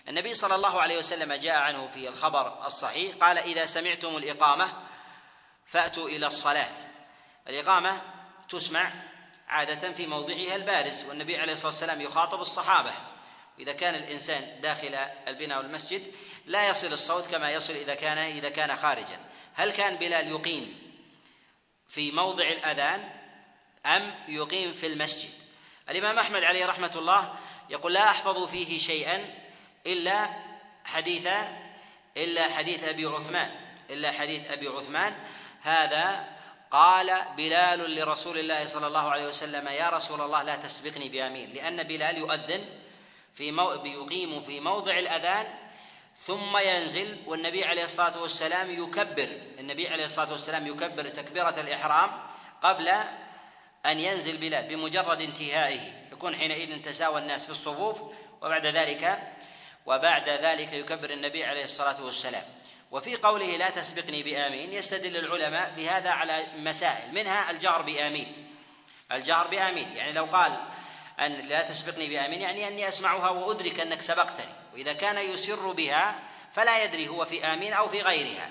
النبي 0.08 0.34
صلى 0.34 0.56
الله 0.56 0.82
عليه 0.82 0.98
وسلم 0.98 1.34
جاء 1.34 1.56
عنه 1.56 1.88
في 1.88 2.10
الخبر 2.10 2.66
الصحيح 2.66 3.16
قال 3.16 3.38
إذا 3.38 3.66
سمعتم 3.66 4.18
الإقامة 4.18 4.74
فأتوا 5.66 6.10
إلى 6.10 6.28
الصلاة. 6.28 6.78
الإقامة 7.48 8.02
تسمع 8.50 8.92
عادة 9.48 9.92
في 9.92 10.08
موضعها 10.08 10.56
البارز 10.56 11.06
والنبي 11.10 11.38
عليه 11.38 11.54
الصلاة 11.54 11.72
والسلام 11.72 12.02
يخاطب 12.02 12.42
الصحابة. 12.42 12.92
إذا 13.60 13.74
كان 13.74 13.96
الإنسان 13.96 14.62
داخل 14.62 14.96
البناء 15.28 15.58
والمسجد 15.58 16.14
لا 16.46 16.68
يصل 16.68 16.94
الصوت 16.94 17.28
كما 17.28 17.52
يصل 17.52 17.74
إذا 17.74 17.96
كان 17.96 18.18
إذا 18.18 18.50
كان 18.50 18.76
خارجا. 18.76 19.20
هل 19.54 19.72
كان 19.72 19.96
بلال 19.96 20.28
يقيم 20.28 20.80
في 21.88 22.12
موضع 22.12 22.48
الأذان؟ 22.48 23.15
أم 23.86 24.16
يقيم 24.28 24.72
في 24.72 24.88
المسجد. 24.88 25.30
الإمام 25.90 26.20
أحمد 26.20 26.44
عليه 26.44 26.66
رحمة 26.66 26.92
الله 26.96 27.34
يقول 27.70 27.94
لا 27.94 28.10
أحفظ 28.10 28.48
فيه 28.48 28.80
شيئا 28.80 29.34
إلا 29.86 30.30
حديث 30.86 31.28
إلا 32.18 32.44
حديث 32.50 32.84
أبي 32.84 33.06
عثمان 33.06 33.52
إلا 33.90 34.12
حديث 34.12 34.52
أبي 34.52 34.68
عثمان. 34.68 35.14
هذا 35.62 36.36
قال 36.72 37.22
بلال 37.38 37.96
لرسول 37.96 38.38
الله 38.38 38.66
صلى 38.66 38.88
الله 38.88 39.10
عليه 39.10 39.28
وسلم 39.28 39.68
يا 39.68 39.90
رسول 39.90 40.22
الله 40.22 40.44
لا 40.44 40.56
تسبقني 40.56 41.10
بأمين 41.10 41.54
لأن 41.54 41.84
بلال 41.84 42.18
يؤذن 42.18 42.66
في 43.34 43.52
مو... 43.52 43.72
يقيم 43.72 44.42
في 44.42 44.60
موضع 44.60 45.00
الأذان 45.00 45.46
ثم 46.18 46.58
ينزل 46.58 47.18
والنبي 47.26 47.66
عليه 47.66 47.84
الصلاة 47.84 48.22
والسلام 48.22 48.72
يكبر 48.72 49.28
النبي 49.60 49.88
عليه 49.88 50.06
الصلاة 50.06 50.32
والسلام 50.32 50.68
يكبر 50.68 51.10
تكبيرة 51.10 51.56
الإحرام 51.60 52.28
قبل 52.62 52.94
أن 53.86 54.00
ينزل 54.00 54.38
بلال 54.38 54.64
بمجرد 54.64 55.22
انتهائه 55.22 55.80
يكون 56.12 56.36
حينئذ 56.36 56.82
تساوى 56.82 57.22
الناس 57.22 57.44
في 57.44 57.50
الصفوف 57.50 58.02
وبعد 58.42 58.66
ذلك 58.66 59.20
وبعد 59.86 60.30
ذلك 60.30 60.74
يكبر 60.74 61.10
النبي 61.10 61.46
عليه 61.46 61.64
الصلاة 61.64 62.04
والسلام. 62.04 62.44
وفي 62.92 63.16
قوله 63.16 63.58
لا 63.58 63.70
تسبقني 63.70 64.24
بآمين 64.24 64.74
يستدل 64.74 65.18
العلماء 65.18 65.74
بهذا 65.78 66.10
على 66.10 66.46
مسائل 66.58 67.14
منها 67.14 67.52
الجهر 67.52 67.82
بآمين. 67.82 68.48
الجهر 69.12 69.48
بآمين 69.48 69.92
يعني 69.92 70.12
لو 70.12 70.26
قال 70.26 70.58
أن 71.20 71.32
لا 71.32 71.62
تسبقني 71.62 72.08
بآمين 72.08 72.42
يعني 72.42 72.68
أني 72.68 72.88
أسمعها 72.88 73.30
وأدرك 73.30 73.80
أنك 73.80 74.02
سبقتني. 74.02 74.54
وإذا 74.74 74.94
كان 74.94 75.18
يسر 75.18 75.72
بها 75.72 76.20
فلا 76.54 76.84
يدري 76.84 77.08
هو 77.08 77.26
في 77.26 77.46
آمين 77.46 77.74
أو 77.74 77.88
في 77.88 78.02
غيرها. 78.02 78.50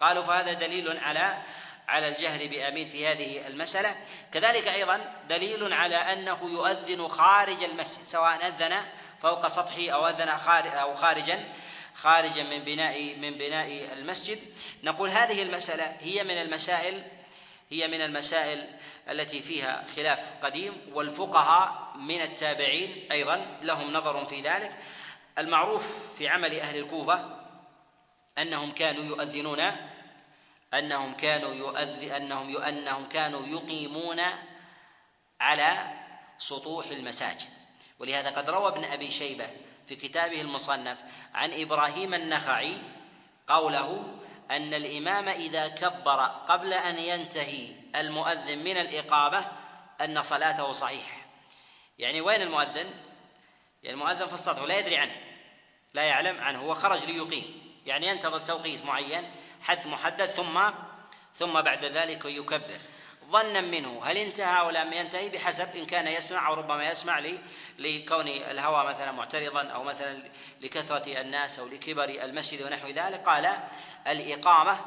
قالوا 0.00 0.22
فهذا 0.22 0.52
دليل 0.52 0.98
على 0.98 1.42
على 1.88 2.08
الجهر 2.08 2.46
بآمين 2.46 2.88
في 2.88 3.06
هذه 3.06 3.46
المسألة. 3.46 3.96
كذلك 4.32 4.68
أيضا 4.68 5.14
دليل 5.28 5.72
على 5.72 5.96
أنه 5.96 6.50
يؤذن 6.50 7.08
خارج 7.08 7.62
المسجد 7.62 8.04
سواء 8.04 8.46
أذن 8.46 8.84
فوق 9.22 9.46
سطحه 9.46 9.90
أو 9.90 10.08
أذن 10.08 10.28
أو 10.68 10.94
خارجا 10.94 11.44
خارجا 11.94 12.42
من 12.42 12.58
بناء 12.58 13.16
من 13.16 13.30
بناء 13.30 13.88
المسجد. 13.92 14.38
نقول 14.82 15.10
هذه 15.10 15.42
المسألة 15.42 15.96
هي 16.00 16.24
من 16.24 16.38
المسائل 16.42 17.02
هي 17.70 17.88
من 17.88 18.00
المسائل 18.00 18.66
التي 19.10 19.42
فيها 19.42 19.84
خلاف 19.96 20.20
قديم 20.42 20.72
والفقهاء 20.92 21.92
من 21.96 22.20
التابعين 22.20 23.08
أيضا 23.12 23.46
لهم 23.62 23.92
نظر 23.92 24.24
في 24.24 24.40
ذلك. 24.40 24.72
المعروف 25.38 26.16
في 26.18 26.28
عمل 26.28 26.60
أهل 26.60 26.78
الكوفة 26.78 27.44
أنهم 28.38 28.70
كانوا 28.70 29.04
يؤذنون 29.04 29.60
أنهم 30.78 31.14
كانوا 31.14 31.54
يؤذ 31.54 32.10
أنهم 32.10 32.56
أنهم 32.56 33.06
كانوا 33.06 33.46
يقيمون 33.46 34.20
على 35.40 35.92
سطوح 36.38 36.86
المساجد. 36.86 37.48
ولهذا 37.98 38.30
قد 38.30 38.50
روى 38.50 38.68
ابن 38.68 38.84
أبي 38.84 39.10
شيبة 39.10 39.46
في 39.86 39.96
كتابه 39.96 40.40
المصنف 40.40 40.98
عن 41.34 41.60
إبراهيم 41.60 42.14
النخعي 42.14 42.76
قوله 43.46 44.18
أن 44.50 44.74
الإمام 44.74 45.28
إذا 45.28 45.68
كبر 45.68 46.24
قبل 46.26 46.72
أن 46.72 46.98
ينتهي 46.98 47.72
المؤذن 47.96 48.58
من 48.58 48.76
الإقامة 48.76 49.52
أن 50.00 50.22
صلاته 50.22 50.72
صحيحة. 50.72 51.18
يعني 51.98 52.20
وين 52.20 52.42
المؤذن؟ 52.42 52.90
يعني 53.82 53.94
المؤذن 53.94 54.26
في 54.26 54.34
السطح 54.34 54.62
ولا 54.62 54.78
يدري 54.78 54.96
عنه 54.96 55.16
لا 55.94 56.02
يعلم 56.02 56.40
عنه 56.40 56.60
هو 56.60 56.74
خرج 56.74 57.04
ليقيم. 57.04 57.64
يعني 57.86 58.06
ينتظر 58.06 58.38
توقيت 58.38 58.84
معين 58.86 59.30
حد 59.64 59.86
محدد 59.86 60.26
ثم 60.26 60.60
ثم 61.34 61.60
بعد 61.60 61.84
ذلك 61.84 62.24
يكبر. 62.24 62.78
ظنا 63.30 63.60
منه 63.60 64.00
هل 64.04 64.16
انتهى 64.16 64.60
أو 64.60 64.70
لم 64.70 64.92
ينتهي؟ 64.92 65.28
بحسب 65.28 65.76
إن 65.76 65.86
كان 65.86 66.06
يسمع 66.06 66.48
أو 66.48 66.54
ربما 66.54 66.90
يسمع 66.90 67.18
لي 67.18 67.38
لكون 67.78 68.28
الهوى 68.28 68.84
مثلا 68.84 69.12
معترضا 69.12 69.62
أو 69.62 69.82
مثلا 69.82 70.22
لكثرة 70.60 71.20
الناس 71.20 71.58
أو 71.58 71.66
لكبر 71.66 72.04
المسجد 72.04 72.62
ونحو 72.62 72.88
ذلك. 72.88 73.22
قال 73.28 73.58
الإقامة 74.06 74.80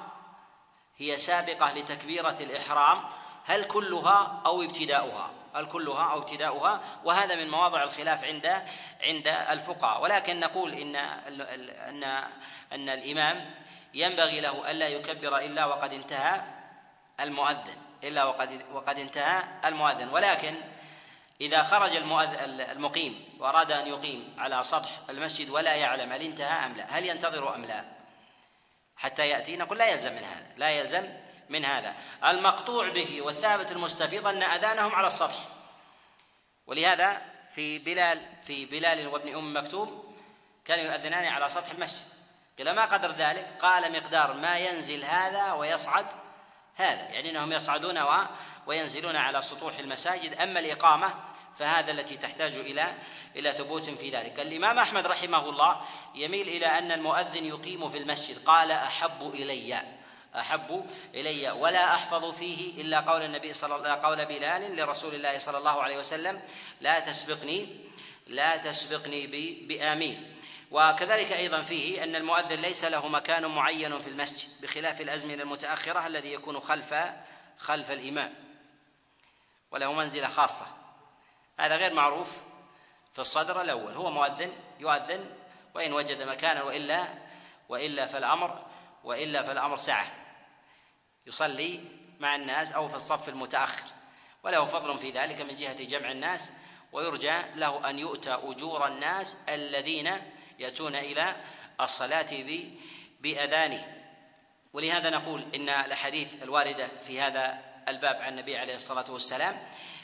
هي 0.97 1.17
سابقة 1.17 1.73
لتكبيرة 1.73 2.37
الإحرام 2.39 3.03
هل 3.45 3.63
كلها 3.63 4.41
أو 4.45 4.61
ابتداؤها؟ 4.61 5.31
هل 5.55 5.65
كلها 5.65 6.11
أو 6.11 6.17
ابتداؤها؟ 6.17 6.81
وهذا 7.03 7.35
من 7.35 7.49
مواضع 7.49 7.83
الخلاف 7.83 8.23
عند 8.23 8.63
عند 9.01 9.27
الفقهاء. 9.27 10.01
ولكن 10.01 10.39
نقول 10.39 10.73
إن 10.73 10.95
أن 10.95 12.03
أن 12.73 12.89
الإمام 12.89 13.53
ينبغي 13.97 14.41
له 14.41 14.71
الا 14.71 14.87
يكبر 14.87 15.37
إلا 15.37 15.65
وقد 15.65 15.93
انتهى 15.93 16.41
المؤذن 17.19 17.77
إلا 18.03 18.23
وقد 18.23 18.61
وقد 18.73 18.99
انتهى 18.99 19.43
المؤذن. 19.65 20.09
ولكن 20.09 20.55
إذا 21.41 21.63
خرج 21.63 21.95
المقيم 21.95 23.25
وأراد 23.39 23.71
أن 23.71 23.87
يقيم 23.87 24.35
على 24.37 24.63
سطح 24.63 24.89
المسجد 25.09 25.49
ولا 25.49 25.75
يعلم 25.75 26.13
هل 26.13 26.21
انتهى 26.21 26.65
أم 26.65 26.75
لا 26.75 26.85
هل 26.89 27.05
ينتظر 27.05 27.55
أم 27.55 27.65
لا 27.65 27.85
حتى 28.97 29.29
يأتي 29.29 29.57
نقول 29.57 29.77
لا 29.77 29.85
يلزم 29.85 30.11
من 30.11 30.23
هذا 30.23 30.45
لا 30.57 30.69
يلزم 30.69 31.03
من 31.49 31.65
هذا. 31.65 31.95
المقطوع 32.25 32.89
به 32.89 33.21
والثابت 33.21 33.71
المستفيض 33.71 34.27
أن 34.27 34.43
أذانهم 34.43 34.95
على 34.95 35.07
السطح. 35.07 35.37
ولهذا 36.67 37.21
في 37.55 37.79
بلال 37.79 38.21
في 38.43 38.65
بلال 38.65 39.07
وابن 39.07 39.35
أم 39.35 39.57
مكتوم 39.57 40.15
كانوا 40.65 40.83
يؤذنان 40.83 41.25
على 41.25 41.49
سطح 41.49 41.71
المسجد. 41.71 42.16
قيل 42.57 42.71
ما 42.71 42.85
قدر 42.85 43.11
ذلك؟ 43.11 43.47
قال 43.59 43.91
مقدار 43.91 44.33
ما 44.33 44.57
ينزل 44.57 45.03
هذا 45.03 45.51
ويصعد 45.51 46.05
هذا 46.75 47.01
يعني 47.01 47.29
إنهم 47.29 47.53
يصعدون 47.53 47.99
وينزلون 48.67 49.15
على 49.15 49.41
سطوح 49.41 49.79
المساجد. 49.79 50.41
أما 50.41 50.59
الإقامة 50.59 51.13
فهذا 51.57 51.91
التي 51.91 52.17
تحتاج 52.17 52.55
إلى 52.55 52.93
إلى 53.35 53.53
ثبوت 53.53 53.89
في 53.89 54.09
ذلك. 54.09 54.39
الإمام 54.39 54.79
أحمد 54.79 55.07
رحمه 55.07 55.49
الله 55.49 55.81
يميل 56.15 56.47
إلى 56.47 56.65
أن 56.65 56.91
المؤذن 56.91 57.45
يقيم 57.45 57.89
في 57.89 57.97
المسجد. 57.97 58.43
قال 58.45 58.71
أحب 58.71 59.31
إلي 59.33 59.81
أحب 60.35 60.85
إلي 61.15 61.51
ولا 61.51 61.93
أحفظ 61.93 62.37
فيه 62.37 62.81
إلا 62.81 62.99
قول 62.99 63.21
النبي 63.21 63.53
صلى 63.53 63.75
الله 63.75 63.89
قول 63.89 64.25
بلال 64.25 64.75
لرسول 64.75 65.15
الله 65.15 65.37
صلى 65.37 65.57
الله 65.57 65.83
عليه 65.83 65.97
وسلم 65.97 66.41
لا 66.81 66.99
تسبقني 66.99 67.67
لا 68.27 68.57
تسبقني 68.57 69.27
بآمين. 69.67 70.36
وكذلك 70.71 71.31
أيضا 71.31 71.61
فيه 71.61 72.03
أن 72.03 72.15
المؤذن 72.15 72.61
ليس 72.61 72.83
له 72.85 73.07
مكان 73.07 73.45
معين 73.45 73.99
في 73.99 74.07
المسجد 74.09 74.61
بخلاف 74.61 75.01
الأزمنة 75.01 75.43
المتأخرة 75.43 76.07
الذي 76.07 76.33
يكون 76.33 76.59
خلف 76.59 76.95
خلف 77.57 77.91
الإمام 77.91 78.33
وله 79.71 79.93
منزلة 79.93 80.27
خاصة. 80.27 80.67
هذا 81.59 81.75
غير 81.75 81.93
معروف 81.93 82.37
في 83.13 83.19
الصدر 83.19 83.61
الأول. 83.61 83.93
هو 83.93 84.11
مؤذن 84.11 84.53
يؤذن 84.79 85.29
وإن 85.75 85.93
وجد 85.93 86.21
مكانا 86.21 86.63
والا 86.63 87.07
وإلا 87.69 88.05
فالأمر 88.05 88.65
وإلا 89.03 89.43
فالأمر 89.43 89.77
سعة. 89.77 90.07
يصلي 91.27 91.83
مع 92.19 92.35
الناس 92.35 92.71
أو 92.71 92.89
في 92.89 92.95
الصف 92.95 93.29
المتأخر. 93.29 93.85
وله 94.43 94.65
فضل 94.65 94.97
في 94.97 95.11
ذلك 95.11 95.41
من 95.41 95.55
جهة 95.55 95.83
جمع 95.83 96.11
الناس 96.11 96.53
ويرجى 96.91 97.41
له 97.55 97.89
أن 97.89 97.99
يؤتى 97.99 98.33
أجور 98.33 98.87
الناس 98.87 99.37
الذين 99.49 100.21
يأتون 100.59 100.95
إلى 100.95 101.35
الصلاة 101.81 102.45
بأذانه. 103.21 103.97
ولهذا 104.73 105.09
نقول 105.09 105.45
إن 105.55 105.69
الأحاديث 105.69 106.43
الواردة 106.43 106.87
في 107.07 107.21
هذا 107.21 107.59
الباب 107.87 108.21
عن 108.21 108.33
النبي 108.33 108.57
عليه 108.57 108.75
الصلاة 108.75 109.11
والسلام 109.11 109.59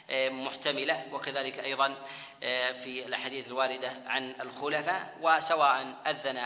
آه، 0.10 0.30
محتملة 0.30 1.04
وكذلك 1.12 1.60
أيضا 1.60 1.96
آه، 2.44 2.72
في 2.72 3.06
الأحاديث 3.06 3.48
الواردة 3.48 3.92
عن 4.06 4.36
الخلفاء 4.42 5.18
وسواء 5.22 5.96
أذن 6.08 6.38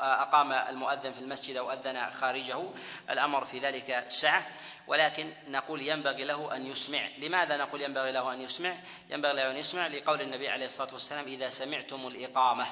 أقام 0.00 0.52
المؤذن 0.52 1.12
في 1.12 1.18
المسجد 1.18 1.56
أو 1.56 1.72
أذن 1.72 2.10
خارجه 2.10 2.62
الأمر 3.10 3.44
في 3.44 3.58
ذلك 3.58 4.04
سعة. 4.08 4.46
ولكن 4.86 5.32
نقول 5.48 5.82
ينبغي 5.82 6.24
له 6.24 6.56
أن 6.56 6.66
يسمع. 6.66 7.08
لماذا 7.18 7.56
نقول 7.56 7.82
ينبغي 7.82 8.12
له 8.12 8.32
أن 8.32 8.40
يسمع؟ 8.40 8.74
ينبغي 9.10 9.32
له 9.32 9.50
أن 9.50 9.56
يسمع 9.56 9.86
لقول 9.86 10.20
النبي 10.20 10.48
عليه 10.48 10.66
الصلاة 10.66 10.92
والسلام 10.92 11.24
إذا 11.24 11.48
سمعتم 11.48 12.06
الإقامة. 12.06 12.66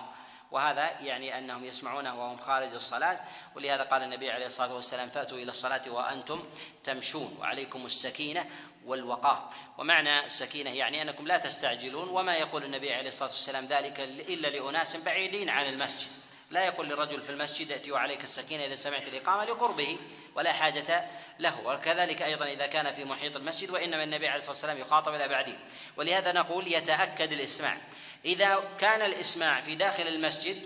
وهذا 0.52 1.00
يعني 1.00 1.38
أنهم 1.38 1.64
يسمعونه 1.64 2.20
وهم 2.20 2.36
خارج 2.36 2.74
الصلاة 2.74 3.20
ولهذا 3.56 3.82
قال 3.82 4.02
النبي 4.02 4.30
عليه 4.30 4.46
الصلاة 4.46 4.74
والسلام 4.74 5.08
فأتوا 5.08 5.38
إلى 5.38 5.50
الصلاة 5.50 5.90
وأنتم 5.90 6.44
تمشون 6.84 7.36
وعليكم 7.40 7.86
السكينة 7.86 8.46
والوقار. 8.86 9.50
ومعنى 9.78 10.26
السكينة 10.26 10.70
يعني 10.70 11.02
أنكم 11.02 11.26
لا 11.26 11.38
تستعجلون 11.38 12.08
وما 12.08 12.36
يقول 12.36 12.64
النبي 12.64 12.94
عليه 12.94 13.08
الصلاة 13.08 13.30
والسلام 13.30 13.66
ذلك 13.66 14.00
إلا 14.00 14.48
لأناس 14.48 14.96
بعيدين 14.96 15.48
عن 15.48 15.66
المسجد. 15.66 16.21
لا 16.52 16.64
يقول 16.64 16.88
للرجل 16.88 17.20
في 17.20 17.30
المسجد 17.30 17.72
ائتي 17.72 17.92
وعليك 17.92 18.24
السكينة 18.24 18.64
إذا 18.64 18.74
سمعت 18.74 19.08
الإقامة 19.08 19.44
لقربه 19.44 19.98
ولا 20.34 20.52
حاجة 20.52 21.10
له. 21.38 21.60
وكذلك 21.64 22.22
أيضا 22.22 22.46
إذا 22.46 22.66
كان 22.66 22.92
في 22.92 23.04
محيط 23.04 23.36
المسجد 23.36 23.70
وإنما 23.70 24.04
النبي 24.04 24.28
عليه 24.28 24.36
الصلاة 24.36 24.52
والسلام 24.52 24.78
يخاطب 24.78 25.14
الابعدين 25.14 25.58
ولهذا 25.96 26.32
نقول 26.32 26.72
يتأكد 26.72 27.32
الإسماع. 27.32 27.76
إذا 28.24 28.64
كان 28.78 29.02
الإسماع 29.02 29.60
في 29.60 29.74
داخل 29.74 30.08
المسجد 30.08 30.62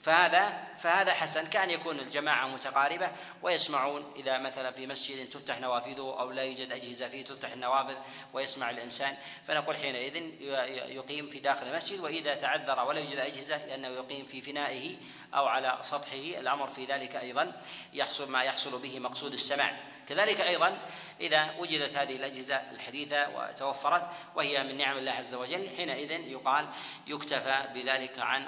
فهذا 0.00 0.68
فهذا 0.78 1.12
حسن 1.12 1.46
كأن 1.46 1.70
يكون 1.70 1.98
الجماعة 1.98 2.46
متقاربة 2.46 3.10
ويسمعون 3.42 4.12
إذا 4.16 4.38
مثلا 4.38 4.70
في 4.70 4.86
مسجد 4.86 5.30
تفتح 5.30 5.60
نوافذه 5.60 6.16
أو 6.20 6.30
لا 6.30 6.42
يوجد 6.42 6.72
أجهزة 6.72 7.08
فيه 7.08 7.24
تفتح 7.24 7.52
النوافذ 7.52 7.94
ويسمع 8.32 8.70
الإنسان 8.70 9.16
فنقول 9.46 9.76
حينئذ 9.76 10.16
يقيم 10.90 11.28
في 11.28 11.40
داخل 11.40 11.66
المسجد 11.66 12.00
وإذا 12.00 12.34
تعذر 12.34 12.84
ولا 12.84 13.00
يوجد 13.00 13.18
أجهزة 13.18 13.66
لأنه 13.66 13.88
يقيم 13.88 14.26
في 14.26 14.40
فنائه 14.40 14.96
أو 15.34 15.46
على 15.46 15.78
سطحه 15.82 16.16
الأمر 16.16 16.68
في 16.68 16.84
ذلك 16.84 17.16
أيضا 17.16 17.52
يحصل 17.92 18.30
ما 18.30 18.42
يحصل 18.42 18.78
به 18.78 18.98
مقصود 18.98 19.32
السماع. 19.32 19.78
كذلك 20.08 20.40
أيضا 20.40 20.78
إذا 21.20 21.54
وجدت 21.58 21.96
هذه 21.96 22.16
الأجهزة 22.16 22.56
الحديثة 22.56 23.28
وتوفرت 23.28 24.02
وهي 24.34 24.62
من 24.62 24.76
نعم 24.76 24.98
الله 24.98 25.12
عز 25.12 25.34
وجل 25.34 25.68
حينئذ 25.76 26.10
يقال 26.10 26.68
يكتفى 27.06 27.68
بذلك 27.74 28.18
عن 28.18 28.46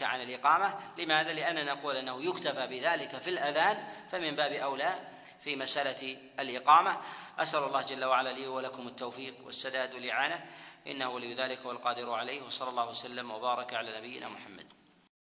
عن 0.00 0.20
الإقامة. 0.20 0.78
لماذا؟ 0.98 1.32
لاننا 1.32 1.74
نقول 1.74 1.96
أنه 1.96 2.22
يكتفى 2.22 2.66
بذلك 2.66 3.18
في 3.18 3.30
الأذان 3.30 3.84
فمن 4.10 4.30
باب 4.30 4.52
أولى 4.52 4.98
في 5.40 5.56
مسألة 5.56 6.16
الإقامة. 6.40 7.00
أسأل 7.38 7.64
الله 7.64 7.82
جل 7.82 8.04
وعلا 8.04 8.30
لي 8.32 8.46
ولكم 8.46 8.86
التوفيق 8.86 9.34
والسداد 9.44 9.94
والإعانة. 9.94 10.44
إنه 10.86 11.10
ولي 11.10 11.34
ذلك 11.34 11.58
والقادر 11.64 12.12
عليه 12.12 12.42
وصلى 12.42 12.70
الله 12.70 12.88
وسلم 12.88 13.30
وبارك 13.30 13.74
على 13.74 13.98
نبينا 13.98 14.28
محمد. 14.28 14.66